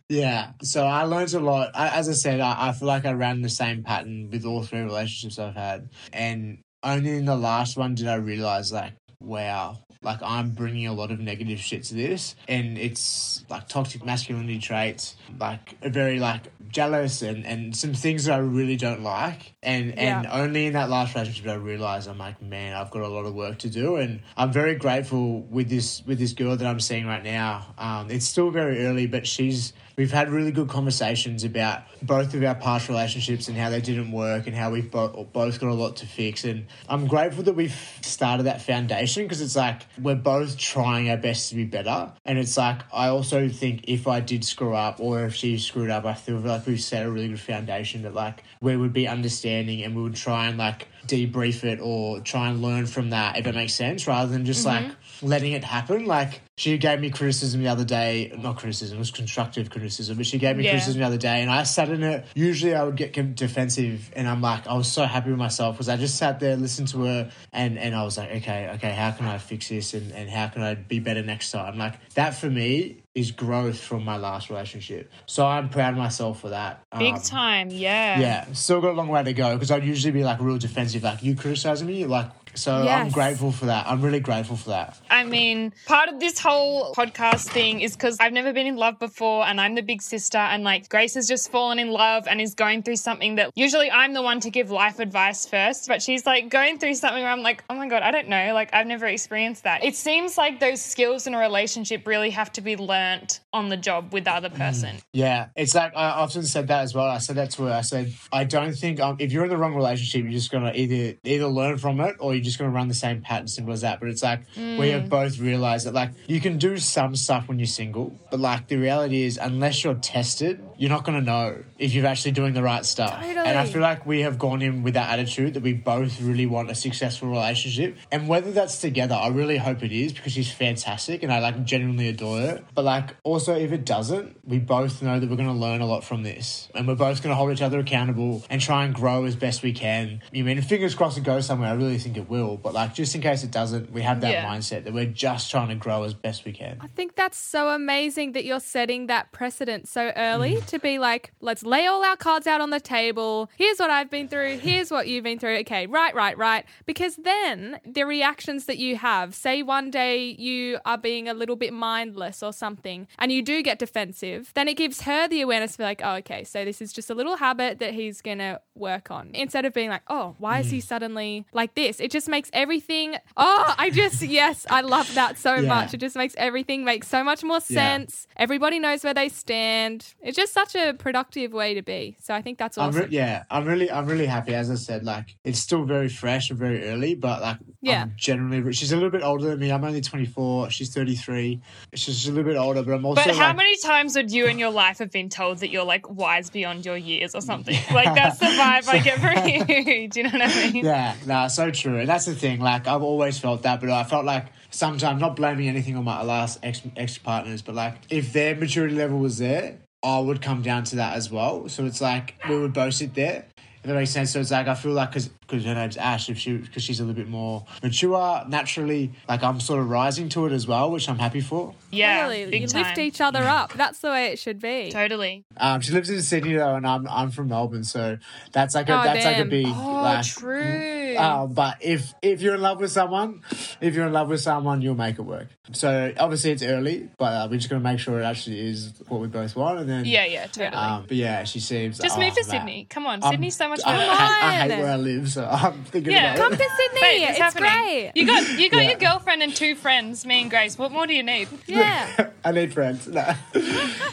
[0.08, 1.72] Yeah, so I learned a lot.
[1.74, 4.62] I, as I said, I, I feel like I ran the same pattern with all
[4.62, 9.78] three relationships I've had, and only in the last one did I realize like, wow,
[10.02, 14.58] like I'm bringing a lot of negative shit to this, and it's like toxic masculinity
[14.58, 19.54] traits, like a very like jealous and and some things that I really don't like,
[19.62, 23.02] and and only in that last relationship did I realize I'm like, man, I've got
[23.02, 26.56] a lot of work to do, and I'm very grateful with this with this girl
[26.56, 27.74] that I'm seeing right now.
[27.76, 32.42] Um, it's still very early, but she's we've had really good conversations about both of
[32.44, 35.74] our past relationships and how they didn't work and how we've bo- both got a
[35.74, 36.44] lot to fix.
[36.44, 41.16] And I'm grateful that we've started that foundation because it's like we're both trying our
[41.16, 42.12] best to be better.
[42.24, 45.90] And it's like I also think if I did screw up or if she screwed
[45.90, 49.08] up, I feel like we've set a really good foundation that like we would be
[49.08, 53.36] understanding and we would try and like debrief it or try and learn from that
[53.36, 54.86] if it makes sense rather than just mm-hmm.
[54.86, 56.06] like letting it happen.
[56.06, 60.26] Like she gave me criticism the other day, not criticism, it was constructive criticism, but
[60.26, 60.70] she gave me Yeah.
[60.72, 62.24] criticism the other day and I sat in it.
[62.34, 65.88] Usually I would get defensive and I'm like, I was so happy with myself because
[65.88, 69.10] I just sat there, listened to her and, and I was like, okay, okay, how
[69.12, 71.78] can I fix this and, and how can I be better next time?
[71.78, 75.10] Like that for me is growth from my last relationship.
[75.26, 76.82] So I'm proud of myself for that.
[76.98, 78.18] Big Um, time, yeah.
[78.20, 81.02] yeah, still got a long way to go because I'd usually be like real defensive,
[81.02, 82.86] like you criticizing me, like so.
[82.88, 83.86] I'm grateful for that.
[83.86, 84.98] I'm really grateful for that.
[85.10, 88.98] I mean, part of this whole podcast thing is because I've never been in love
[88.98, 92.40] before and I'm the big sister, and like Grace has just fallen in love and
[92.40, 96.02] is going through something that usually I'm the one to give life advice first, but
[96.02, 98.52] she's like going through something where I'm like, oh my God, I don't know.
[98.54, 99.84] Like, I've never experienced that.
[99.84, 103.76] It seems like those skills in a relationship really have to be learnt on the
[103.76, 104.96] job with the other person.
[105.12, 107.06] Yeah, it's like I often said that as well.
[107.06, 107.72] I said that to her.
[107.72, 110.72] I said I don't think um, if you're in the wrong relationship, you're just gonna
[110.74, 113.48] either either learn from it or you're just gonna run the same pattern.
[113.48, 114.00] Simple as that.
[114.00, 115.08] But it's like we have mm.
[115.08, 118.76] both realized that like you can do some stuff when you're single, but like the
[118.76, 122.84] reality is unless you're tested, you're not gonna know if you're actually doing the right
[122.84, 123.22] stuff.
[123.22, 126.46] And I feel like we have gone in with that attitude that we both really
[126.46, 127.96] want a successful relationship.
[128.10, 131.64] And whether that's together, I really hope it is because she's fantastic and I like
[131.64, 132.64] genuinely adore her.
[132.74, 136.04] But like also if it doesn't, we both know that we're gonna learn a lot
[136.04, 136.68] from this.
[136.74, 139.72] And we're both gonna hold each other accountable and try and grow as best we
[139.72, 140.22] can.
[140.32, 142.56] You mean fingers crossed it goes somewhere, I really think it will.
[142.56, 144.44] But like just in case it doesn't, we have that Yeah.
[144.48, 146.78] mindset that we're just trying to grow as best we can.
[146.80, 150.66] I think that's so amazing that you're setting that precedent so early Mm.
[150.66, 153.50] to be like, let's lay all our cards out on the table.
[153.56, 154.58] Here's what I've been through.
[154.58, 155.58] Here's what you've been through.
[155.58, 156.64] Okay, right, right, right.
[156.86, 161.56] Because then the reactions that you have, say one day you are being a little
[161.56, 165.72] bit mindless or something and you do get defensive, then it gives her the awareness
[165.72, 168.38] to be like, oh, okay, so this is just a little habit that he's going
[168.38, 169.30] to work on.
[169.34, 170.60] Instead of being like, oh, why Mm.
[170.60, 172.00] is he suddenly like this?
[172.00, 175.68] It just makes everything, oh, I just, yes, I love that so Yeah.
[175.68, 175.94] much.
[175.94, 177.76] It just makes everything make so much more Yeah.
[177.80, 178.26] sense.
[178.36, 180.14] Everybody knows where they stand.
[180.20, 182.16] It's just such a productive way to be.
[182.20, 183.02] So I think that's I'm awesome.
[183.02, 184.54] re- yeah, I'm really, I'm really happy.
[184.54, 188.02] As I said, like it's still very fresh and very early, but like, Yeah.
[188.02, 189.70] I'm generally, she's a little bit older than me.
[189.70, 190.70] I'm only 24.
[190.70, 191.60] She's 33.
[191.94, 193.22] She's a little bit older, but I'm also.
[193.24, 195.84] But how like- many times would you in your life have been told that you're
[195.84, 197.76] like wise beyond your years or something?
[197.92, 200.08] Like that's the vibe I get from you.
[200.08, 200.84] Do you know what I mean?
[200.84, 202.04] Yeah, no, so true.
[202.08, 202.58] And that's the thing.
[202.58, 206.22] Like, I've always felt that, but I felt like sometimes, not blaming anything on my
[206.22, 210.62] last ex ex partners, but like, if their maturity level was there, I would come
[210.62, 211.68] down to that as well.
[211.68, 213.44] So it's like we would both sit there.
[213.80, 214.32] If that makes sense.
[214.32, 216.98] So it's like I feel like because because her name's Ash, if she because she's
[216.98, 220.90] a little bit more mature naturally, like I'm sort of rising to it as well,
[220.90, 221.74] which I'm happy for.
[221.92, 222.50] Yeah, Totally.
[222.50, 222.82] big you time.
[222.84, 223.74] lift each other up.
[223.74, 224.90] That's the way it should be.
[224.90, 225.44] Totally.
[225.58, 228.18] Um, she lives in Sydney though, and I'm I'm from Melbourne, so
[228.52, 230.97] that's like a Oh, that's like a big Oh, like true.
[231.18, 233.42] Um, but if if you're in love with someone,
[233.80, 235.48] if you're in love with someone, you'll make it work.
[235.72, 239.20] So obviously it's early, but uh, we're just gonna make sure it actually is what
[239.20, 240.76] we both want, and then yeah, yeah, totally.
[240.76, 242.50] Um, but yeah, she seems Just oh, move to man.
[242.60, 242.86] Sydney.
[242.88, 244.10] Come on, Um, Sydney's so much I, better.
[244.10, 246.34] I, hate, I hate where I live, so I'm thinking Yeah.
[246.34, 246.56] about Come it.
[246.58, 247.00] to Sydney.
[247.00, 247.70] Babe, it's, it's happening.
[247.70, 248.12] great.
[248.14, 248.90] You got you got Yeah.
[248.90, 250.78] your girlfriend and two friends, me and Grace.
[250.78, 251.48] What more do you need?
[251.66, 252.30] yeah.
[252.44, 253.06] I need friends.
[253.08, 253.24] No.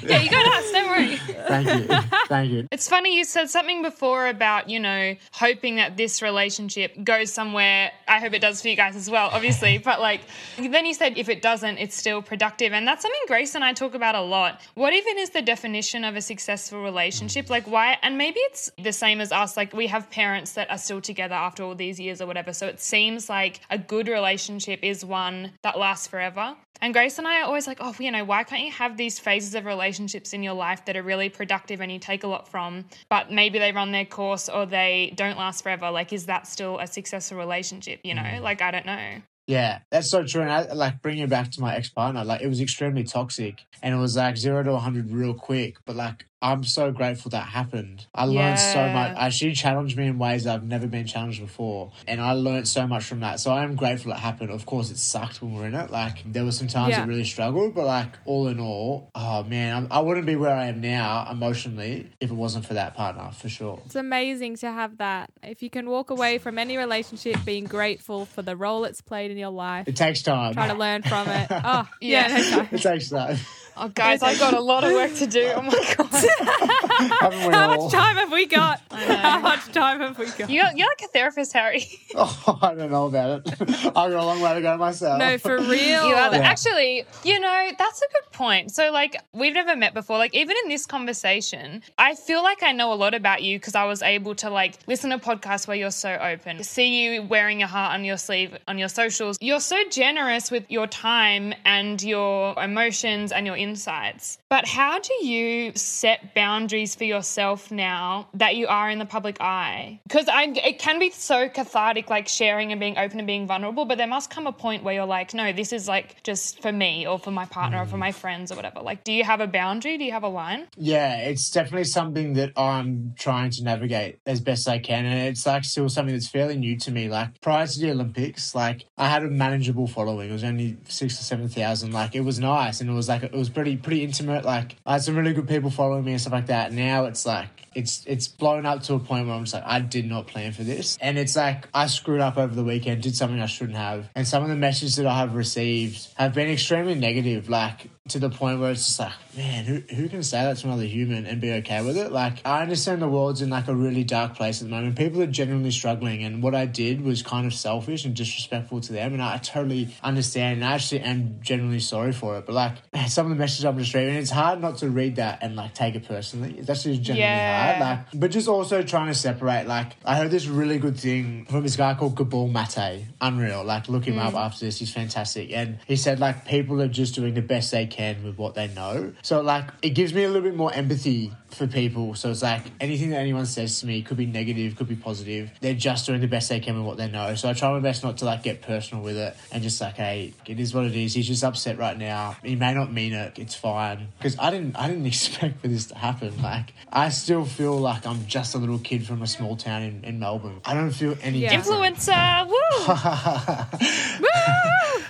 [0.03, 0.71] Yeah, you got us.
[0.71, 1.15] Don't worry.
[1.17, 2.67] Thank you, thank you.
[2.71, 7.91] It's funny you said something before about, you know, hoping that this relationship goes somewhere.
[8.07, 9.77] I hope it does for you guys as well, obviously.
[9.83, 10.21] but like,
[10.57, 12.73] then you said if it doesn't, it's still productive.
[12.73, 14.61] And that's something Grace and I talk about a lot.
[14.75, 17.49] What even is the definition of a successful relationship?
[17.49, 17.97] Like, why?
[18.01, 19.57] And maybe it's the same as us.
[19.57, 22.53] Like, we have parents that are still together after all these years or whatever.
[22.53, 26.55] So it seems like a good relationship is one that lasts forever.
[26.81, 29.17] And Grace and I are always like, oh, you know, why can't you have these
[29.19, 32.47] phases of relationships in your life that are really productive and you take a lot
[32.47, 35.89] from, but maybe they run their course or they don't last forever?
[35.89, 38.01] Like, is that still a successful relationship?
[38.03, 38.41] You know, mm.
[38.41, 39.21] like, I don't know.
[39.47, 40.41] Yeah, that's so true.
[40.41, 43.63] And I, like bringing it back to my ex partner, like it was extremely toxic
[43.83, 45.77] and it was like zero to 100 real quick.
[45.85, 48.05] But like, I'm so grateful that happened.
[48.13, 49.33] I learned so much.
[49.33, 51.91] She challenged me in ways I've never been challenged before.
[52.07, 53.39] And I learned so much from that.
[53.39, 54.51] So I am grateful it happened.
[54.51, 55.89] Of course, it sucked when we were in it.
[55.89, 57.03] Like, there were some times Yeah.
[57.03, 57.73] it really struggled.
[57.73, 61.27] But like, all in all, oh man, I'm, I wouldn't be where I am now
[61.31, 63.81] emotionally if it wasn't for that partner, for sure.
[63.85, 65.31] It's amazing to have that.
[65.41, 69.31] If you can walk away from any relationship being grateful for the role it's played
[69.31, 70.53] in your life, It takes time.
[70.53, 71.47] try to learn from it.
[71.67, 72.27] Oh, yeah.
[72.37, 72.67] Yeah.
[72.71, 73.37] it takes time.
[73.77, 75.51] Oh, guys, I got a lot of work to do.
[75.55, 76.07] Oh my God.
[77.53, 77.83] How all?
[77.83, 78.81] much time have we got?
[78.91, 80.49] How much time have we got?
[80.49, 81.85] You're, you're like a therapist, Harry.
[82.17, 83.59] Oh, I don't know about it.
[83.61, 85.19] I've got a long way to go myself.
[85.19, 86.07] No, for real.
[86.07, 86.47] You are the, Yeah.
[86.47, 88.71] actually, you know, that's a good point.
[88.71, 90.17] So, like, we've never met before.
[90.17, 93.75] Like, even in this conversation, I feel like I know a lot about you because
[93.75, 97.59] I was able to like listen to podcasts where you're so open, see you wearing
[97.59, 99.37] your heart on your sleeve on your socials.
[99.41, 104.37] You're so generous with your time and your emotions and your insights.
[104.49, 109.37] But how do you set boundaries for yourself now that you are in the public
[109.41, 109.99] eye?
[110.07, 113.85] Because I, it can be so cathartic, like sharing and being open and being vulnerable.
[113.85, 116.71] But there must come a point where you're like, no, this is like just for
[116.71, 118.15] me or for my partner or for my mm.
[118.15, 118.81] friends or whatever.
[118.81, 119.97] Like, do you have a boundary?
[119.97, 120.67] Do you have a line?
[120.77, 125.05] Yeah, it's definitely something that I'm trying to navigate as best I can.
[125.05, 127.09] And it's like still something that's fairly new to me.
[127.09, 130.29] Like prior to the Olympics, like I had a manageable following.
[130.29, 131.91] It was only six or seven thousand.
[131.91, 134.45] Like it was nice and it was like it was pretty pretty intimate.
[134.45, 136.71] Like I had some really good people following me and stuff like that.
[136.71, 139.79] Now it's like it's it's blown up to a point where I'm just like, I
[139.79, 140.97] did not plan for this.
[141.01, 144.09] And it's like I screwed up over the weekend, did something I shouldn't have.
[144.13, 148.19] And some of the messages that I have received have been extremely negative, like to
[148.19, 151.25] the point where it's just like, man, who, who can say that to another human
[151.25, 152.11] and be okay with it?
[152.11, 154.95] Like, I understand the world's in like a really dark place at the moment.
[154.95, 158.93] People are genuinely struggling, and what I did was kind of selfish and disrespectful to
[158.93, 160.57] them, and I totally understand.
[160.57, 162.45] And I actually am genuinely sorry for it.
[162.45, 162.73] But like,
[163.07, 165.55] some of the messages I'm just reading, and it's hard not to read that and
[165.55, 166.59] like take it personally.
[166.59, 167.79] It's actually genuinely Yeah.
[167.79, 167.79] hard.
[168.13, 169.65] Like, but just also trying to separate.
[169.65, 173.07] Like, I heard this really good thing from this guy called Gabor Mate.
[173.19, 173.63] Unreal.
[173.63, 174.25] Like, look him mm.
[174.25, 174.77] up after this.
[174.77, 175.51] He's fantastic.
[175.51, 178.67] And he said like people are just doing the best they can with what they
[178.69, 179.13] know.
[179.21, 182.13] So like, it gives me a little bit more empathy for people.
[182.15, 185.49] So it's like anything that anyone says to me could be negative, could be positive.
[185.61, 187.35] They're just doing the best they can with what they know.
[187.35, 189.95] So I try my best not to like get personal with it and just like,
[189.95, 191.13] hey, it is what it is.
[191.13, 192.35] He's just upset right now.
[192.43, 193.39] He may not mean it.
[193.39, 194.09] It's fine.
[194.17, 196.41] Because I didn't, I didn't expect for this to happen.
[196.41, 200.03] Like I still feel like I'm just a little kid from a small town in,
[200.03, 200.59] in Melbourne.
[200.65, 201.61] I don't feel any Yeah.
[201.61, 202.55] Influencer, woo!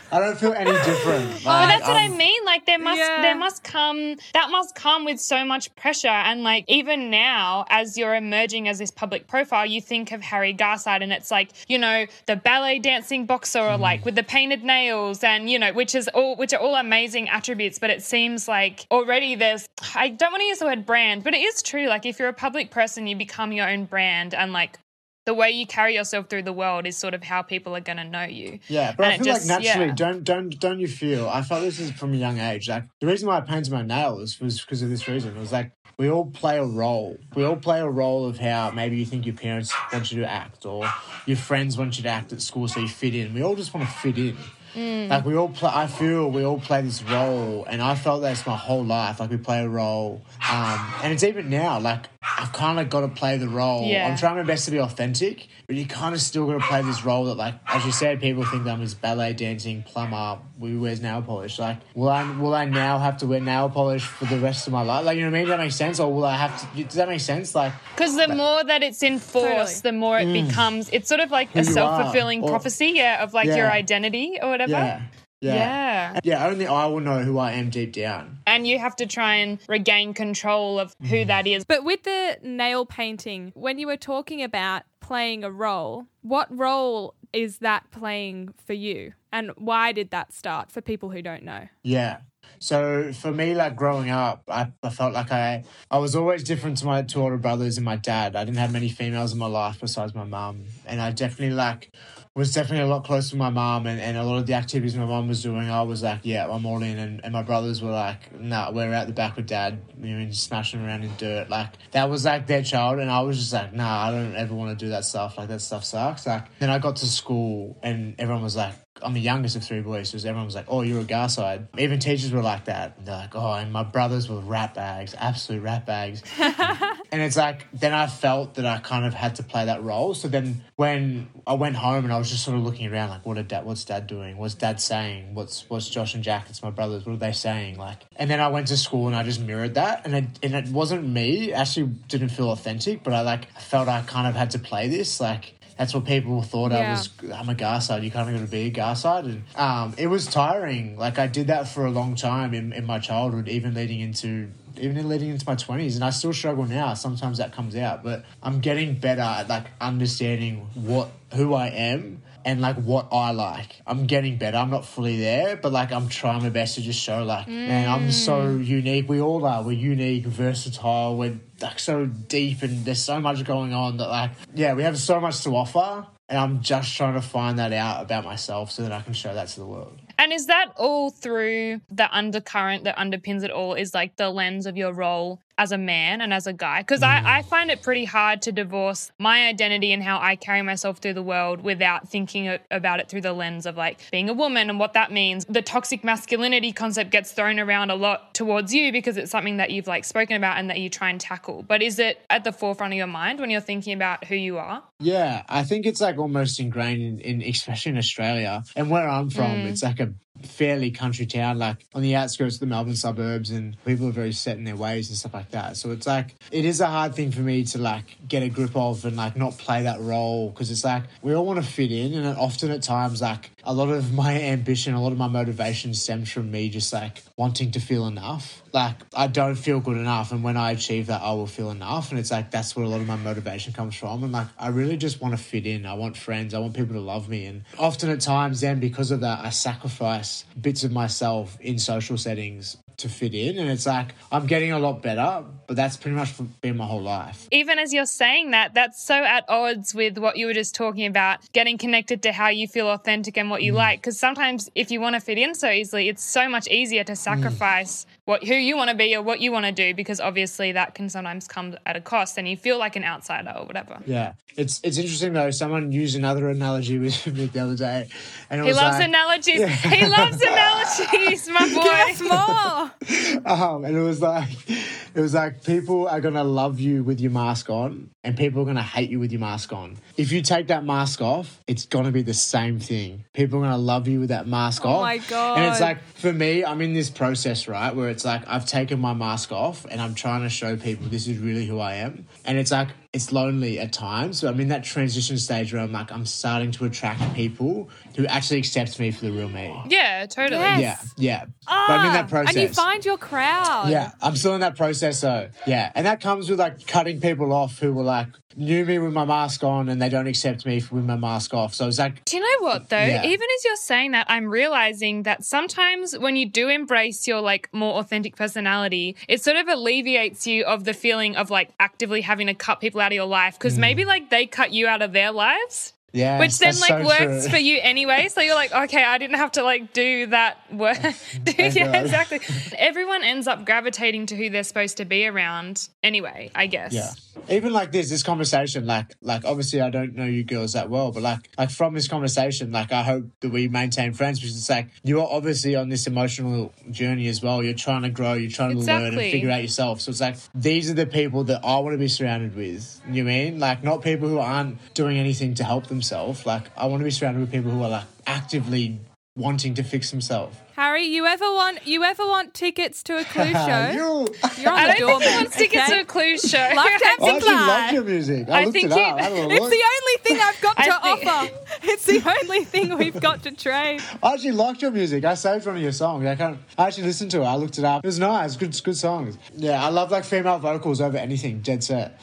[0.15, 1.43] I don't feel any different.
[1.43, 2.45] But oh, that's what I I'm- mean.
[2.45, 3.21] Like there must Yeah.
[3.21, 6.07] there must come that must come with so much pressure.
[6.07, 10.53] And like even now, as you're emerging as this public profile, you think of Harry
[10.53, 14.63] Garside and it's like, you know, the ballet dancing boxer or like with the painted
[14.63, 18.47] nails and you know, which is all which are all amazing attributes, but it seems
[18.47, 21.87] like already there's I don't want to use the word brand, but it is true.
[21.87, 24.79] Like if you're a public person, you become your own brand and like
[25.25, 27.97] the way you carry yourself through the world is sort of how people are going
[27.97, 28.59] to know you.
[28.67, 29.95] Yeah, but I And it feel just- like naturally, yeah.
[29.95, 31.27] don't don't don't you feel?
[31.27, 32.69] I felt this is from a young age.
[32.69, 35.35] Like the reason why I painted my nails was because of this reason.
[35.35, 37.17] It was like we all play a role.
[37.35, 40.29] We all play a role of how maybe you think your parents want you to
[40.29, 40.87] act, or
[41.25, 43.33] your friends want you to act at school, so you fit in.
[43.33, 44.37] We all just want to fit in.
[44.75, 45.07] Mm.
[45.07, 45.71] Like we all play.
[45.73, 49.21] I feel we all play this role, and I felt that's my whole life.
[49.21, 51.79] Like we play a role, um, and it's even now.
[51.79, 52.07] Like
[52.37, 53.85] I've kind of got to play the role.
[53.85, 54.07] Yeah.
[54.07, 56.81] I'm trying my best to be authentic, but you kind of still got to play
[56.81, 60.79] this role that, like, as you said, people think I'm this ballet dancing plumber who
[60.81, 61.59] wears nail polish.
[61.59, 64.73] Like, will I will I now have to wear nail polish for the rest of
[64.73, 65.05] my life?
[65.05, 65.47] Like, you know what I mean?
[65.47, 65.99] Does that make sense?
[65.99, 66.83] Or will I have to?
[66.83, 67.53] Does that make sense?
[67.53, 69.91] Like, Because the more that it's enforced, Totally.
[69.91, 70.89] the more it becomes.
[70.89, 71.59] It's sort of like Mm.
[71.61, 74.71] A self fulfilling prophecy, yeah, of like your identity or whatever.
[74.71, 75.01] yeah,
[75.45, 76.19] yeah, Yeah.
[76.23, 76.47] yeah.
[76.47, 78.39] Only I will know who I am deep down.
[78.47, 81.27] And you have to try and regain control of who Mm.
[81.27, 81.65] that is.
[81.65, 87.15] But with the nail painting, when you were talking about playing a role, what role
[87.33, 89.13] is that playing for you?
[89.31, 91.67] And why did that start for people who don't know?
[91.83, 92.19] Yeah.
[92.59, 96.77] So for me, like growing up, I, I felt like I I was always different
[96.77, 98.35] to my two older brothers and my dad.
[98.35, 101.91] I didn't have many females in my life besides my mum, and I definitely like
[102.35, 104.93] was definitely a lot closer to my mom and, and a lot of the activities
[104.97, 106.99] my mom was doing, I was like, yeah, I'm all in.
[106.99, 110.31] And, and my brothers were like, nah, we're out the back with dad, you know,
[110.31, 111.49] smashing around in dirt.
[111.49, 112.99] Like, that was like their child.
[112.99, 115.37] And I was just like, nah, I don't ever want to do that stuff.
[115.37, 116.27] Like, that stuff sucks.
[116.27, 119.81] Like, then I got to school and everyone was like, I'm the youngest of three
[119.81, 122.95] boys, so everyone was like, "Oh, you're a Garside." Even teachers were like that.
[122.97, 126.23] And They're like, "Oh," and my brothers were rat bags, absolute rat bags.
[126.39, 130.13] and it's like then I felt that I kind of had to play that role.
[130.13, 133.25] So then when I went home and I was just sort of looking around, like,
[133.25, 133.65] "What dad?
[133.65, 134.37] What's dad doing?
[134.37, 135.35] What's dad saying?
[135.35, 136.47] What's what's Josh and Jack?
[136.49, 137.05] It's my brothers.
[137.05, 139.75] What are they saying?" Like, and then I went to school and I just mirrored
[139.75, 141.51] that, and it and it wasn't me.
[141.51, 144.87] It actually, didn't feel authentic, but I like felt I kind of had to play
[144.87, 147.09] this, like that's what people thought I was.
[147.33, 148.03] I'm a Garside.
[148.03, 150.97] You kind of got to be a Garside, and um, it was tiring.
[150.97, 154.49] Like I did that for a long time in, in my childhood, even leading into
[154.77, 156.93] even leading into my twenties, and I still struggle now.
[156.93, 162.21] Sometimes that comes out, but I'm getting better at like understanding what who I am
[162.45, 163.81] and like what I like.
[163.85, 164.57] I'm getting better.
[164.57, 167.89] I'm not fully there, but like I'm trying my best to just show like, man,
[167.89, 168.65] I'm so mm.
[168.65, 169.09] unique.
[169.09, 169.63] We all are.
[169.63, 171.17] We're unique, versatile.
[171.17, 174.97] We're like so deep, and there's so much going on that like, yeah, we have
[174.97, 176.05] so much to offer.
[176.29, 179.33] And I'm just trying to find that out about myself so that I can show
[179.33, 179.99] that to the world.
[180.17, 183.73] And is that all through the undercurrent that underpins it all?
[183.73, 186.81] Is like the lens of your role as a man and as a guy?
[186.81, 187.25] Because I, mm.
[187.25, 191.13] I find it pretty hard to divorce my identity and how I carry myself through
[191.13, 194.79] the world without thinking about it through the lens of like being a woman and
[194.79, 195.45] what that means.
[195.45, 199.71] The toxic masculinity concept gets thrown around a lot towards you because it's something that
[199.71, 201.63] you've like spoken about and that you try and tackle.
[201.63, 204.57] But is it at the forefront of your mind when you're thinking about who you
[204.57, 204.83] are?
[204.99, 209.29] Yeah, I think it's like almost ingrained in, in especially in Australia and where I'm
[209.29, 209.51] from.
[209.51, 209.65] Mm.
[209.67, 210.13] It's like a
[210.47, 214.31] fairly country town, like on the outskirts of the Melbourne suburbs, and people are very
[214.31, 215.77] set in their ways and stuff like that.
[215.77, 218.75] So it's like it is a hard thing for me to like get a grip
[218.75, 221.91] of and like not play that role because it's like we all want to fit
[221.91, 225.27] in, and often at times like a lot of my ambition, a lot of my
[225.27, 228.63] motivation stems from me just like wanting to feel enough.
[228.71, 232.11] Like I don't feel good enough, and when I achieve that, I will feel enough.
[232.11, 234.23] And it's like that's where a lot of my motivation comes from.
[234.23, 235.85] And like I really just want to fit in.
[235.85, 236.53] I want friends.
[236.53, 237.45] I want people to love me.
[237.45, 242.17] And often at times, then because of that, I sacrifice bits of myself in social
[242.17, 243.57] settings to fit in.
[243.57, 247.01] And it's like I'm getting a lot better, but that's pretty much been my whole
[247.01, 247.47] life.
[247.51, 251.05] even as you're saying that, that's so at odds with what you were just talking
[251.05, 253.77] about, getting connected to how you feel authentic and what you mm.
[253.77, 253.99] like.
[253.99, 257.13] Because sometimes if you want to fit in so easily, it's so much easier to
[257.13, 257.17] mm.
[257.17, 260.71] sacrifice what who you want to be or what you want to do, because obviously
[260.73, 263.99] that can sometimes come at a cost and you feel like an outsider or whatever.
[264.05, 265.51] Yeah, it's it's interesting though.
[265.51, 268.09] Someone used another analogy with me the other day,
[268.49, 269.63] and it He was loves like, analogies.
[269.63, 271.83] He loves analogies, my boy.
[271.83, 273.41] Give us more.
[273.45, 277.31] Um, and it was like, it was like people are gonna love you with your
[277.31, 279.97] mask on, and people are gonna hate you with your mask on.
[280.17, 283.25] If you take that mask off, it's gonna be the same thing.
[283.33, 284.99] People are gonna love you with that mask off.
[284.99, 285.59] Oh my God.
[285.59, 288.97] And it's like for me, I'm in this process, right, where it's like I've taken
[289.01, 292.25] my mask off, and I'm trying to show people this is really who I am.
[292.45, 294.39] And it's like it's lonely at times.
[294.39, 298.25] So I'm in that transition stage where I'm like I'm starting to attract people who
[298.27, 299.75] actually accepts me for the real me.
[299.89, 300.61] Yeah, totally.
[300.61, 301.13] Yes.
[301.17, 301.45] Yeah, yeah.
[301.65, 302.55] but I'm in that Ah, process.
[302.55, 303.89] And you find your crowd.
[303.89, 305.49] Yeah, I'm still in that process though.
[305.67, 309.11] Yeah, and that comes with like cutting people off who were like knew me with
[309.11, 311.73] my mask on and they don't accept me with my mask off.
[311.73, 312.97] So it's like, Do you know what though?
[312.97, 313.25] Yeah.
[313.25, 317.67] Even as you're saying that, I'm realizing that sometimes when you do embrace your like
[317.73, 322.47] more authentic personality, it sort of alleviates you of the feeling of like actively having
[322.47, 325.11] to cut people out of your life because maybe like they cut you out of
[325.11, 325.91] their lives.
[326.15, 327.51] Yeah, Which then like so works true.
[327.51, 328.29] for you anyway.
[328.29, 330.97] So you're like, okay, I didn't have to like do that work.
[331.57, 332.39] yeah, exactly.
[332.77, 336.93] Everyone ends up gravitating to who they're supposed to be around anyway, I guess.
[336.93, 337.11] Yeah.
[337.49, 341.11] Even like this, this conversation, like, like obviously I don't know you girls that well,
[341.11, 344.69] but like, like from this conversation, like I hope that we maintain friends because it's
[344.69, 347.63] like you are obviously on this emotional journey as well.
[347.63, 350.01] You're trying to grow, you're trying to learn and figure out yourself.
[350.01, 353.01] So it's like these are the people that I want to be surrounded with.
[353.09, 353.59] You know I mean?
[353.59, 356.45] Like not people who aren't doing anything to help themselves.
[356.45, 358.99] Like I want to be surrounded with people who are like actively
[359.35, 360.57] wanting to fix themselves.
[360.75, 363.89] Harry, you ever want you ever want tickets to a clue show?
[363.93, 364.27] You-
[364.61, 365.95] You're on I the don't door, think he wants tickets okay?
[365.95, 366.57] to a cruise show.
[366.57, 367.67] Like oh, I dancing actually fly.
[367.67, 368.49] loved your music.
[368.49, 368.97] I, I looked think it up.
[368.97, 369.71] you- I had a It's look.
[369.71, 371.53] the only thing I've got to think- offer.
[371.83, 374.01] It's the only thing we've got to trade.
[374.21, 375.23] I actually liked your music.
[375.23, 376.25] I saved one of your songs.
[376.25, 376.59] I can't.
[376.77, 377.45] I actually listened to it.
[377.45, 378.03] I looked it up.
[378.03, 378.57] It was nice.
[378.57, 379.37] Good, good songs.
[379.55, 381.61] Yeah, I love like female vocals over anything.
[381.61, 382.19] Dead set.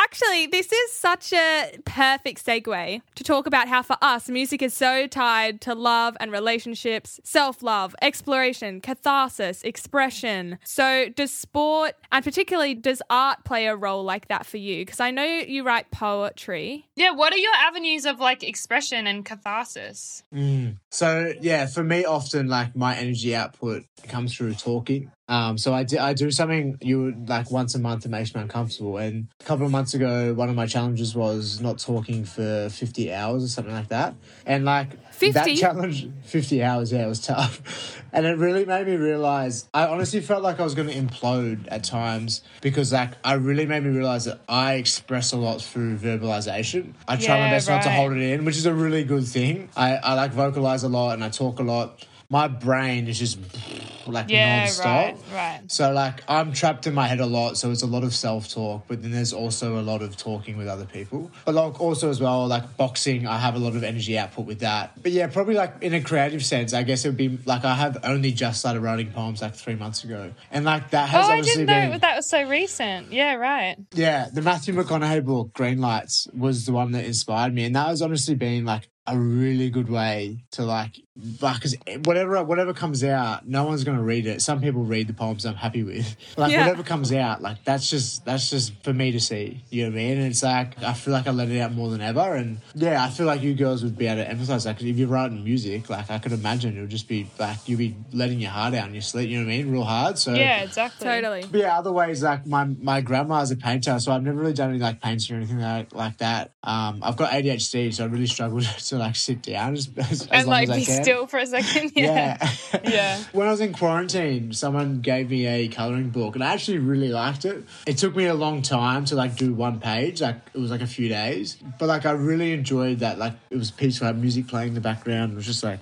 [0.00, 4.72] Actually, this is such a perfect segue to talk about how for us, music is
[4.72, 10.60] so tied to love and relationships, self love, exploration, catharsis, expression.
[10.62, 14.86] So, does sport and particularly does art play a role like that for you?
[14.86, 16.86] Because I know you write poetry.
[16.94, 20.22] Yeah, what are your avenues of like expression and catharsis?
[20.32, 20.76] Mm.
[20.90, 25.10] So yeah, for me, often like my energy output comes through talking.
[25.28, 28.40] Um, so I do, I do something you like once a month that makes me
[28.40, 28.96] uncomfortable.
[28.96, 33.12] And a couple of months ago, one of my challenges was not talking for 50
[33.12, 34.14] hours or something like that.
[34.46, 35.32] And like 50?
[35.32, 38.02] that challenge, 50 hours, yeah, it was tough.
[38.10, 41.68] And it really made me realize, I honestly felt like I was going to implode
[41.70, 45.98] at times because like I really made me realize that I express a lot through
[45.98, 46.94] verbalization.
[47.06, 49.26] I try my Yeah, best not to hold it in, which is a really good
[49.26, 49.68] thing.
[49.76, 52.06] I, I like vocalize a lot and I talk a lot.
[52.30, 53.38] My brain is just
[54.06, 54.86] like Yeah, non-stop.
[54.86, 55.60] right, right.
[55.68, 58.84] So like I'm trapped in my head a lot, so it's a lot of self-talk,
[58.86, 61.30] but then there's also a lot of talking with other people.
[61.46, 64.60] But like also as well, like boxing, I have a lot of energy output with
[64.60, 65.02] that.
[65.02, 67.74] But yeah, probably like in a creative sense, I guess it would be like I
[67.74, 70.32] have only just started writing poems like three months ago.
[70.50, 73.10] And like that has Oh, I obviously didn't know been that was so recent.
[73.10, 73.76] Yeah, right.
[73.94, 77.88] yeah, the Matthew McConaughey book, Green Lights, was the one that inspired me, and that
[77.88, 81.00] has honestly been like a really good way to like,
[81.40, 84.40] because whatever whatever comes out, no one's gonna read it.
[84.40, 86.16] Some people read the poems I'm happy with.
[86.38, 86.60] Like Yeah.
[86.66, 89.64] whatever comes out, like that's just that's just for me to see.
[89.70, 90.18] You know what I mean?
[90.18, 93.02] And it's like I feel like I let it out more than ever, and yeah,
[93.02, 94.76] I feel like you girls would be able to emphasize that.
[94.76, 97.78] Because if you're writing music, like I could imagine it would just be like you'd
[97.78, 99.28] be letting your heart out in your sleep.
[99.30, 99.72] You know what I mean?
[99.72, 100.18] Real hard.
[100.18, 101.04] So Yeah, exactly.
[101.08, 101.44] Totally.
[101.50, 104.52] but yeah, other ways like my my grandma is a painter, so I've never really
[104.52, 106.52] done any like painting or anything like, like that.
[106.62, 110.46] Um, I've got ADHD, so I really struggled to like sit down as, as, And
[110.46, 111.92] long like as I be still for a second.
[111.96, 112.36] Yeah.
[112.72, 112.80] Yeah.
[112.88, 113.22] Yeah.
[113.32, 117.08] when I was in quarantine, someone gave me a coloring book, and I actually really
[117.08, 117.64] liked it.
[117.86, 120.80] It took me a long time to like do one page, like it was like
[120.80, 123.18] a few days, but like I really enjoyed that.
[123.18, 125.32] Like it was peaceful, I had music playing in the background.
[125.32, 125.80] It was just like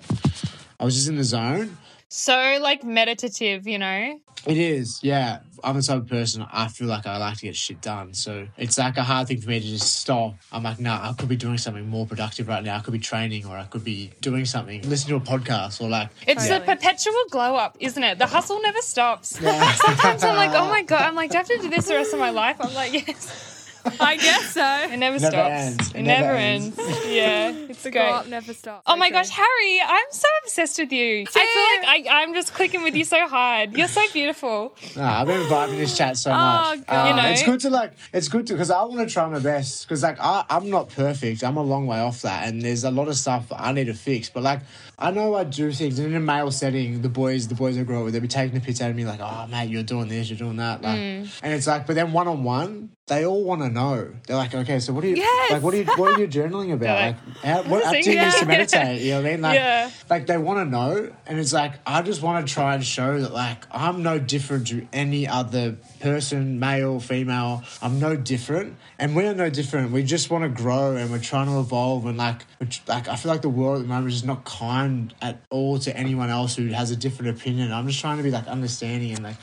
[0.78, 1.76] I was just in the zone.
[2.08, 4.20] So like meditative, you know?
[4.46, 5.40] It is, yeah.
[5.64, 8.14] I'm the type of person I feel like I like to get shit done.
[8.14, 10.34] So it's like a hard thing for me to just stop.
[10.52, 12.76] I'm like, nah, I could be doing something more productive right now.
[12.76, 15.88] I could be training or I could be doing something, listening to a podcast or
[15.88, 16.72] like It's Totally.
[16.72, 18.18] a perpetual glow up, isn't it?
[18.18, 19.40] The hustle never stops.
[19.40, 19.72] Yeah.
[19.74, 21.94] Sometimes I'm like, oh my god, I'm like, do I have to do this the
[21.94, 22.56] rest of my life?
[22.60, 23.55] I'm like, yes.
[24.00, 24.64] I guess so.
[24.92, 25.50] It never, Never stops.
[25.50, 25.88] ends.
[25.90, 26.78] It, It never, never ends.
[26.78, 27.06] ends.
[27.06, 28.08] yeah, it's The great.
[28.08, 28.82] go up never stops.
[28.86, 31.22] Oh my gosh, Harry, I'm so obsessed with you.
[31.22, 33.76] I feel like I, I'm just clicking with you so hard.
[33.76, 34.74] You're so beautiful.
[34.96, 36.86] Nah, I've been vibing this chat so much.
[36.86, 36.96] God.
[36.96, 37.28] Um, You know?
[37.30, 37.92] It's good to like.
[38.12, 39.86] It's good to because I want to try my best.
[39.86, 41.42] Because like I, I'm not perfect.
[41.44, 43.94] I'm a long way off that, and there's a lot of stuff I need to
[43.94, 44.28] fix.
[44.30, 44.60] But like
[44.98, 45.98] I know I do things.
[45.98, 48.28] And in a male setting, the boys, the boys I grow up with, they'll be
[48.28, 50.80] taking the piss out of me, like, "Oh, mate, you're doing this, you're doing that."
[50.80, 51.28] Like, Mm.
[51.42, 54.08] and it's like, but then one on one, they all want to know.
[54.26, 55.50] They're like, "Okay, so what are you Yes.
[55.52, 55.62] like?
[55.62, 56.98] What are you what are you journaling about?
[56.98, 59.02] Like, how, what "What is activities it?" to meditate?
[59.02, 59.42] You know what I mean?
[59.42, 59.90] Like, Yeah.
[60.10, 63.20] like they want to know and it's like i just want to try and show
[63.20, 69.16] that like i'm no different to any other person male female i'm no different and
[69.16, 72.42] we're no different we just want to grow and we're trying to evolve and like
[72.86, 74.85] like i feel like the world at the moment is not kind
[75.22, 78.30] at all to anyone else who has a different opinion i'm just trying to be
[78.30, 79.36] like understanding and like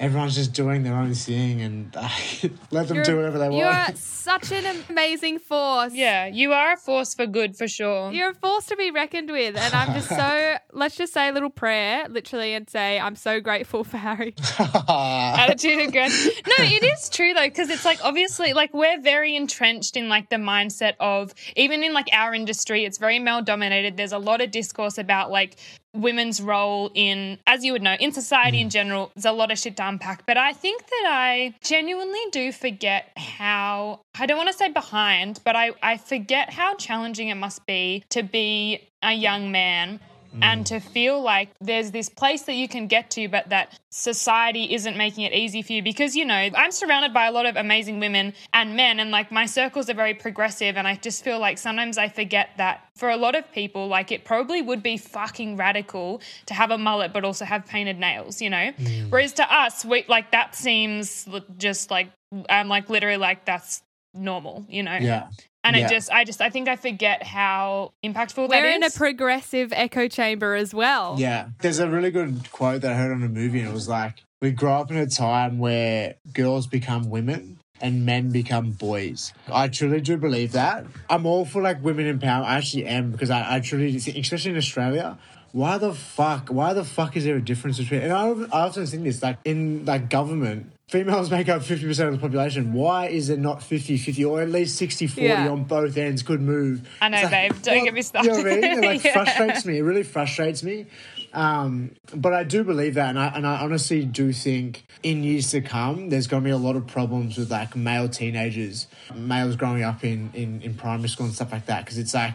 [0.00, 1.94] everyone's just doing their own thing and
[2.70, 3.58] let them You're- do whatever they want.
[3.58, 5.92] You are such an amazing force.
[5.92, 8.10] Yeah, you are a force for good for sure.
[8.10, 9.56] You're a force to be reckoned with.
[9.56, 13.40] And I'm just so, let's just say a little prayer, literally, and say, I'm so
[13.40, 14.34] grateful for Harry.
[14.88, 16.10] attitude of good.
[16.10, 20.30] No, it is true though, because it's like obviously like we're very entrenched in like
[20.30, 23.96] the mindset of even in like our industry, it's very male dominated.
[23.96, 25.56] There's a lot of discourse about like
[25.92, 28.72] women's role in, as you would know, in society in mm.
[28.72, 29.10] general.
[29.14, 30.26] There's a lot of shit to unpack.
[30.26, 35.40] But I think that I genuinely do forget how I don't want to say behind,
[35.44, 40.00] but I, I forget how challenging it must be to be a young man
[40.42, 44.74] and to feel like there's this place that you can get to, but that society
[44.74, 47.56] isn't making it easy for you because, you know, I'm surrounded by a lot of
[47.56, 50.76] amazing women and men, and like my circles are very progressive.
[50.76, 54.12] And I just feel like sometimes I forget that for a lot of people, like
[54.12, 58.40] it probably would be fucking radical to have a mullet, but also have painted nails,
[58.40, 58.72] you know?
[58.72, 59.10] Mm.
[59.10, 62.08] Whereas to us, we like that seems just like,
[62.48, 63.82] I'm like literally like, that's
[64.14, 64.96] normal, you know?
[65.00, 65.28] yeah
[65.62, 65.86] And Yeah.
[65.86, 68.76] it just, I just, I think I forget how impactful that We're is.
[68.76, 71.16] in a progressive echo chamber as well.
[71.18, 71.48] Yeah.
[71.60, 74.22] There's a really good quote that I heard on a movie, and it was like,
[74.40, 79.32] We grow up in a time where girls become women and men become boys.
[79.52, 80.86] I truly do believe that.
[81.10, 82.44] I'm all for like women empowerment.
[82.44, 85.18] I actually am because I, I truly especially in Australia,
[85.52, 86.48] why the fuck?
[86.48, 88.00] Why the fuck is there a difference between?
[88.02, 92.12] And I, I often think this, like in like government, females make up 50% of
[92.14, 92.72] the population.
[92.72, 95.48] Why is it not 50 50 or at least 60 40 Yeah.
[95.48, 96.88] on both ends could move?
[97.00, 97.52] I know, It's babe.
[97.62, 98.64] Don't well, get me You know what I mean?
[98.64, 99.12] It like Yeah.
[99.12, 99.78] frustrates me.
[99.78, 100.86] It really frustrates me.
[101.32, 105.52] Um, but I do believe that, and I, and I honestly do think in years
[105.52, 109.54] to come, there's going to be a lot of problems with like male teenagers, males
[109.54, 112.34] growing up in, in, in primary school and stuff like that, because it's like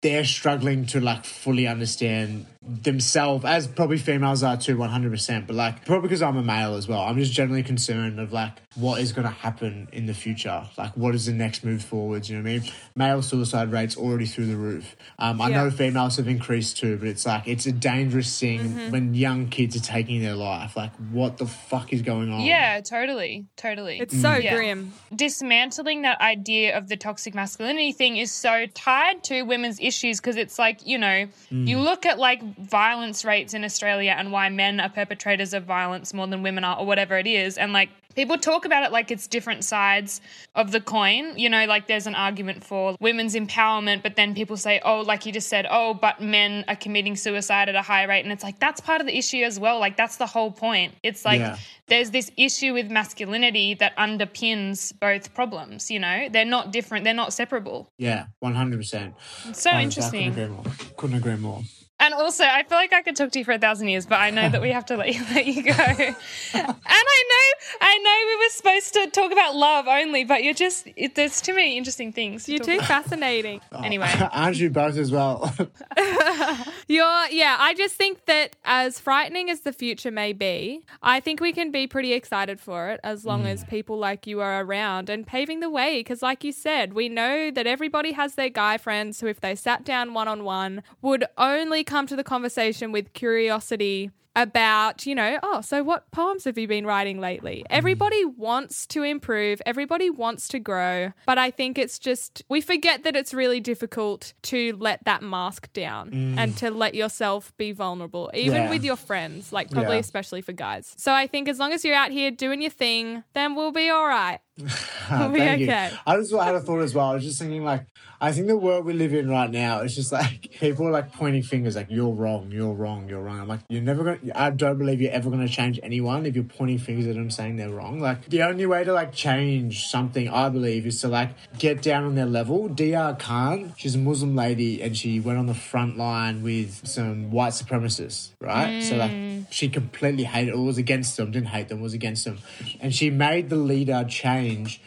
[0.00, 5.84] they're struggling to like fully understand themselves as probably females are too 100% but like
[5.84, 9.12] probably because i'm a male as well i'm just generally concerned of like what is
[9.12, 12.42] going to happen in the future like what is the next move forwards you know
[12.42, 16.28] what i mean male suicide rates already through the roof um, i know females have
[16.28, 18.90] increased too but it's like it's a dangerous thing Mm-hmm.
[18.92, 22.80] when young kids are taking their life like what the fuck is going on Yeah,
[22.80, 23.46] totally.
[23.56, 23.98] Totally.
[23.98, 24.54] It's so Yeah.
[24.54, 24.92] grim.
[25.14, 30.36] dismantling that idea of the toxic masculinity thing is so tied to women's issues because
[30.36, 34.80] it's like, you know, you look at like violence rates in Australia and why men
[34.80, 37.56] are perpetrators of violence more than women are, or whatever it is.
[37.58, 40.20] And like, people talk about it like it's different sides
[40.54, 41.38] of the coin.
[41.38, 45.24] You know, like there's an argument for women's empowerment, but then people say, oh, like
[45.24, 48.22] you just said, oh, but men are committing suicide at a high rate.
[48.24, 49.78] And it's like, that's part of the issue as well.
[49.78, 50.94] Like, that's the whole point.
[51.02, 51.56] It's like, Yeah.
[51.86, 55.90] there's this issue with masculinity that underpins both problems.
[55.90, 57.88] You know, they're not different, they're not separable.
[57.96, 59.14] yeah 100%
[59.48, 60.34] It's so I interesting.
[60.34, 60.64] couldn't agree more
[60.98, 61.62] couldn't agree more
[62.02, 64.16] And also, I feel like I could talk to you for a thousand years, but
[64.16, 65.72] I know that we have to let you, let you go.
[65.72, 66.16] and
[66.52, 70.88] I know, I know we were supposed to talk about love only, but you're just,
[70.96, 72.46] it, there's too many interesting things.
[72.46, 72.88] to You're talk too about.
[72.88, 73.60] fascinating.
[73.70, 74.12] Oh, anyway.
[74.32, 75.54] aren't you both as well
[76.88, 81.40] You're, yeah, I just think that as frightening as the future may be, I think
[81.40, 83.68] we can be pretty excited for it as long as mm.
[83.68, 86.00] people like you are around and paving the way.
[86.00, 89.54] Because, like you said, we know that everybody has their guy friends who, if they
[89.54, 95.14] sat down one on one, would only come to the conversation with curiosity about, you
[95.14, 97.58] know, oh, so what poems have you been writing lately?
[97.58, 97.66] Mm.
[97.68, 103.02] Everybody wants to improve, everybody wants to grow, but I think it's just, we forget
[103.02, 106.38] that it's really difficult to let that mask down mm.
[106.38, 108.70] and to let yourself be vulnerable, even Yeah.
[108.70, 110.00] with your friends, like probably Yeah.
[110.00, 110.94] especially for guys.
[110.96, 113.90] So I think as long as you're out here doing your thing, then we'll be
[113.90, 114.38] all right.
[115.10, 115.66] Oh, Be Thank you.
[115.66, 115.90] okay.
[116.06, 117.10] I just had a thought as well.
[117.10, 117.84] I was just thinking, like,
[118.20, 121.12] I think the world we live in right now is just like people are like
[121.12, 123.40] pointing fingers, like you're wrong, you're wrong, you're wrong.
[123.40, 124.20] I'm like, you're never gonna.
[124.36, 127.56] I don't believe you're ever gonna change anyone if you're pointing fingers at them saying
[127.56, 127.98] they're wrong.
[127.98, 132.04] Like the only way to like change something, I believe, is to like get down
[132.04, 132.68] on their level.
[132.68, 133.16] Dr.
[133.18, 137.54] Khan, she's a Muslim lady, and she went on the front line with some white
[137.54, 138.82] supremacists, right?
[138.84, 139.46] So like mm.
[139.50, 142.38] she completely hated, or was against them, didn't hate them, was against them,
[142.80, 144.41] and she made the leader change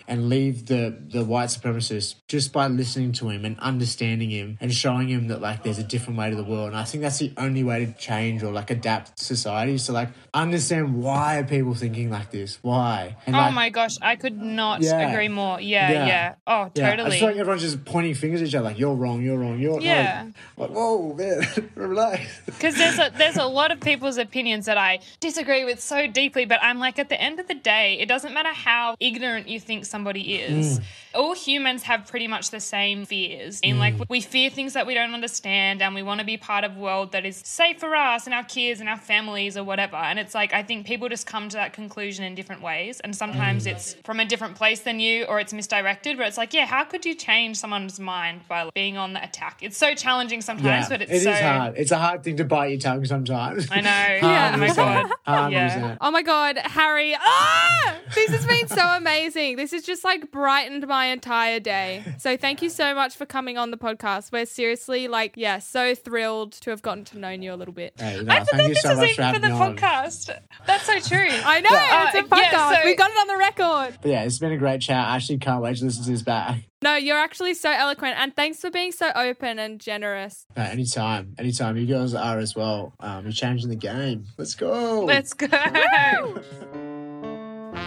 [0.08, 4.74] and leave the the white supremacist just by listening to him and understanding him and
[4.74, 6.68] showing him that like there's a different way to the world.
[6.70, 9.78] And I think that's the only way to change or like adapt society.
[9.78, 12.60] So like understand why are people thinking like this?
[12.62, 13.16] Why?
[13.26, 15.10] And Oh like, my gosh, I could not Yeah.
[15.10, 15.60] agree more.
[15.62, 16.06] Yeah, Yeah.
[16.08, 16.36] yeah.
[16.46, 17.10] Oh, yeah, I totally.
[17.12, 19.60] just feel like everyone's just pointing fingers at each other, like you're wrong, you're wrong,
[19.60, 20.26] you're Yeah.
[20.58, 22.42] Like, like, whoa, man, relax.
[22.46, 26.46] Because there's a, there's a lot of people's opinions that I disagree with so deeply,
[26.46, 29.60] but I'm like, at the end of the day, it doesn't matter how ignorant you
[29.60, 30.80] think somebody is.
[30.80, 30.84] Mm.
[31.16, 33.60] All humans have pretty much the same fears.
[33.64, 36.64] And like, we fear things that we don't understand, and we want to be part
[36.64, 39.64] of a world that is safe for us and our kids and our families or
[39.64, 39.96] whatever.
[39.96, 43.00] And it's like, I think people just come to that conclusion in different ways.
[43.00, 46.54] And sometimes it's from a different place than you, or it's misdirected, but it's like,
[46.54, 49.60] yeah, how could you change someone's mind by being on the attack?
[49.62, 51.34] It's so challenging sometimes, but it's it is so.
[51.34, 51.74] hard.
[51.78, 53.68] It's a hard thing to bite your tongue sometimes.
[53.72, 53.92] I know.
[54.36, 54.54] Yeah.
[54.56, 55.12] Oh my god.
[55.52, 55.98] Yeah.
[56.02, 57.16] Oh my God, Harry.
[57.18, 57.96] Ah!
[58.14, 59.56] This has been so amazing.
[59.56, 62.04] This has just like brightened my entire day.
[62.20, 64.32] So thank you so much for coming on the podcast.
[64.32, 67.94] We're seriously like, yeah, so thrilled to have gotten to know you a little bit.
[67.98, 69.54] Hey, no, I thought thank that you this so was much for for the me
[69.54, 69.76] on.
[69.78, 70.38] podcast.
[70.66, 71.28] That's so true.
[71.30, 72.76] I know, Uh, it's a yeah, podcast.
[72.82, 73.98] so- we got it on the record.
[74.02, 75.08] But yeah, it's been a great chat.
[75.08, 76.62] I actually can't wait to listen to this back.
[76.82, 78.16] No, you're actually so eloquent.
[78.20, 80.46] And thanks for being so open and generous.
[80.56, 81.78] Uh, anytime, anytime.
[81.78, 82.94] You girls are as well.
[83.00, 84.26] Um, you're changing the game.
[84.38, 85.04] Let's go.
[85.04, 85.48] Let's go.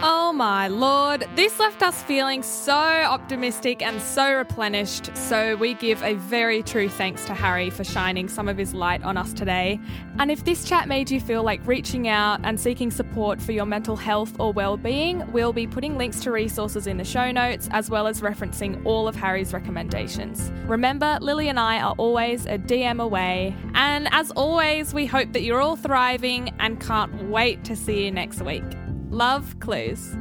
[0.01, 5.13] Oh my lord, this left us feeling so optimistic and so replenished.
[5.13, 9.03] So, we give a very true thanks to Harry for shining some of his light
[9.03, 9.77] on us today.
[10.17, 13.65] And if this chat made you feel like reaching out and seeking support for your
[13.65, 17.67] mental health or well being, we'll be putting links to resources in the show notes
[17.71, 20.49] as well as referencing all of Harry's recommendations.
[20.65, 23.53] Remember, Lily and I are always a DM away.
[23.73, 28.11] And as always, we hope that you're all thriving and can't wait to see you
[28.11, 28.63] next week.
[29.11, 30.15] Love clues.